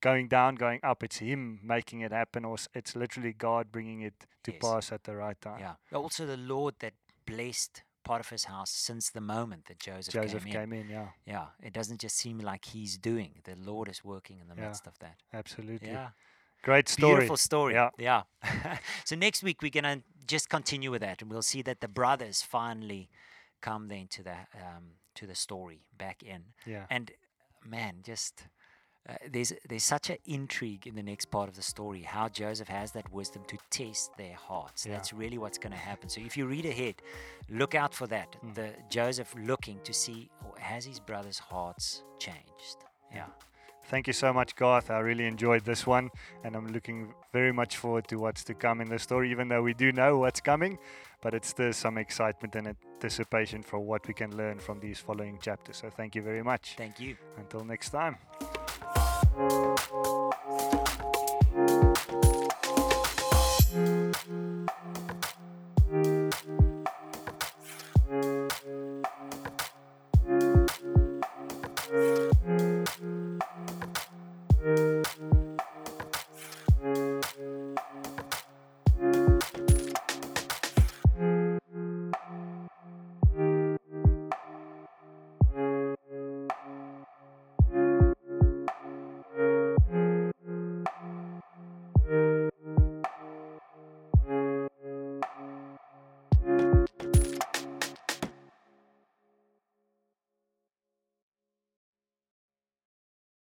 going 0.08 0.26
down 0.36 0.50
going 0.66 0.80
up 0.90 0.98
it's 1.06 1.18
him 1.30 1.40
making 1.76 1.98
it 2.06 2.12
happen 2.22 2.44
or 2.44 2.56
it's 2.80 2.92
literally 3.02 3.32
god 3.48 3.64
bringing 3.76 4.00
it 4.08 4.16
to 4.44 4.50
Yes. 4.52 4.60
pass 4.64 4.84
at 4.96 5.02
the 5.04 5.14
right 5.24 5.40
time 5.40 5.60
yeah. 5.66 5.74
Also, 6.02 6.26
the 6.26 6.36
Lord 6.54 6.74
that 6.80 6.94
blessed 7.32 7.82
Potiphar's 8.04 8.46
house 8.54 8.72
since 8.88 9.04
the 9.18 9.20
moment 9.20 9.66
that 9.68 9.78
Joseph, 9.78 10.12
joseph 10.12 10.44
came 10.44 10.52
in. 10.54 10.60
came 10.60 10.72
in 10.80 10.86
yeah 10.96 11.08
Yeah, 11.34 11.46
it 11.68 11.72
doesn't 11.78 12.00
just 12.06 12.16
seem 12.16 12.38
like 12.40 12.64
he's 12.74 12.98
doing. 12.98 13.32
The 13.44 13.54
Lord 13.70 13.86
is 13.94 14.00
working 14.04 14.40
in 14.42 14.48
the 14.48 14.56
Yeah. 14.56 14.64
midst 14.66 14.88
of 14.88 14.98
that. 14.98 15.16
absolutely 15.32 15.90
Yeah. 15.96 16.10
Great 16.62 16.88
story 16.88 17.14
Beautiful 17.14 17.36
story. 17.36 17.74
Yeah. 17.74 17.90
Yeah. 17.98 18.22
so 19.04 19.16
next 19.16 19.42
week 19.42 19.62
we're 19.62 19.70
going 19.70 19.84
to 19.84 20.02
just 20.26 20.48
continue 20.48 20.90
with 20.90 21.00
that 21.02 21.22
and 21.22 21.30
we'll 21.30 21.42
see 21.42 21.62
that 21.62 21.80
the 21.80 21.88
brothers 21.88 22.42
finally 22.42 23.08
come 23.60 23.88
then 23.88 24.06
to 24.08 24.22
the 24.22 24.36
um, 24.54 24.96
to 25.14 25.26
the 25.26 25.34
story 25.34 25.80
back 25.98 26.22
in. 26.22 26.42
yeah 26.66 26.86
And 26.90 27.10
man, 27.64 27.96
just 28.02 28.44
uh, 29.08 29.14
there's 29.30 29.52
there's 29.68 29.82
such 29.82 30.10
an 30.10 30.16
intrigue 30.26 30.86
in 30.86 30.94
the 30.94 31.02
next 31.02 31.26
part 31.30 31.48
of 31.48 31.56
the 31.56 31.62
story 31.62 32.02
how 32.02 32.28
Joseph 32.28 32.68
has 32.68 32.92
that 32.92 33.12
wisdom 33.12 33.42
to 33.48 33.58
test 33.70 34.16
their 34.16 34.34
hearts. 34.34 34.86
Yeah. 34.86 34.92
That's 34.92 35.12
really 35.12 35.38
what's 35.38 35.58
going 35.58 35.72
to 35.72 35.78
happen. 35.78 36.08
So 36.08 36.20
if 36.20 36.36
you 36.36 36.46
read 36.46 36.66
ahead, 36.66 36.96
look 37.50 37.74
out 37.74 37.94
for 37.94 38.06
that. 38.08 38.36
Mm. 38.44 38.54
The 38.54 38.70
Joseph 38.88 39.34
looking 39.38 39.80
to 39.84 39.92
see 39.92 40.30
oh, 40.44 40.54
has 40.58 40.84
his 40.84 41.00
brothers' 41.00 41.38
hearts 41.38 42.04
changed. 42.18 42.76
Yeah. 43.12 43.26
Thank 43.92 44.06
you 44.06 44.14
so 44.14 44.32
much, 44.32 44.56
Garth. 44.56 44.90
I 44.90 45.00
really 45.00 45.26
enjoyed 45.26 45.66
this 45.66 45.86
one, 45.86 46.10
and 46.44 46.56
I'm 46.56 46.72
looking 46.72 47.12
very 47.30 47.52
much 47.52 47.76
forward 47.76 48.08
to 48.08 48.16
what's 48.16 48.42
to 48.44 48.54
come 48.54 48.80
in 48.80 48.88
the 48.88 48.98
story, 48.98 49.30
even 49.30 49.48
though 49.48 49.60
we 49.60 49.74
do 49.74 49.92
know 49.92 50.16
what's 50.16 50.40
coming. 50.40 50.78
But 51.20 51.34
it's 51.34 51.48
still 51.48 51.74
some 51.74 51.98
excitement 51.98 52.56
and 52.56 52.68
anticipation 52.68 53.62
for 53.62 53.80
what 53.80 54.08
we 54.08 54.14
can 54.14 54.34
learn 54.34 54.60
from 54.60 54.80
these 54.80 54.98
following 54.98 55.38
chapters. 55.42 55.76
So 55.76 55.90
thank 55.90 56.14
you 56.14 56.22
very 56.22 56.42
much. 56.42 56.74
Thank 56.78 57.00
you. 57.00 57.18
Until 57.36 57.66
next 57.66 57.90
time. 57.90 58.16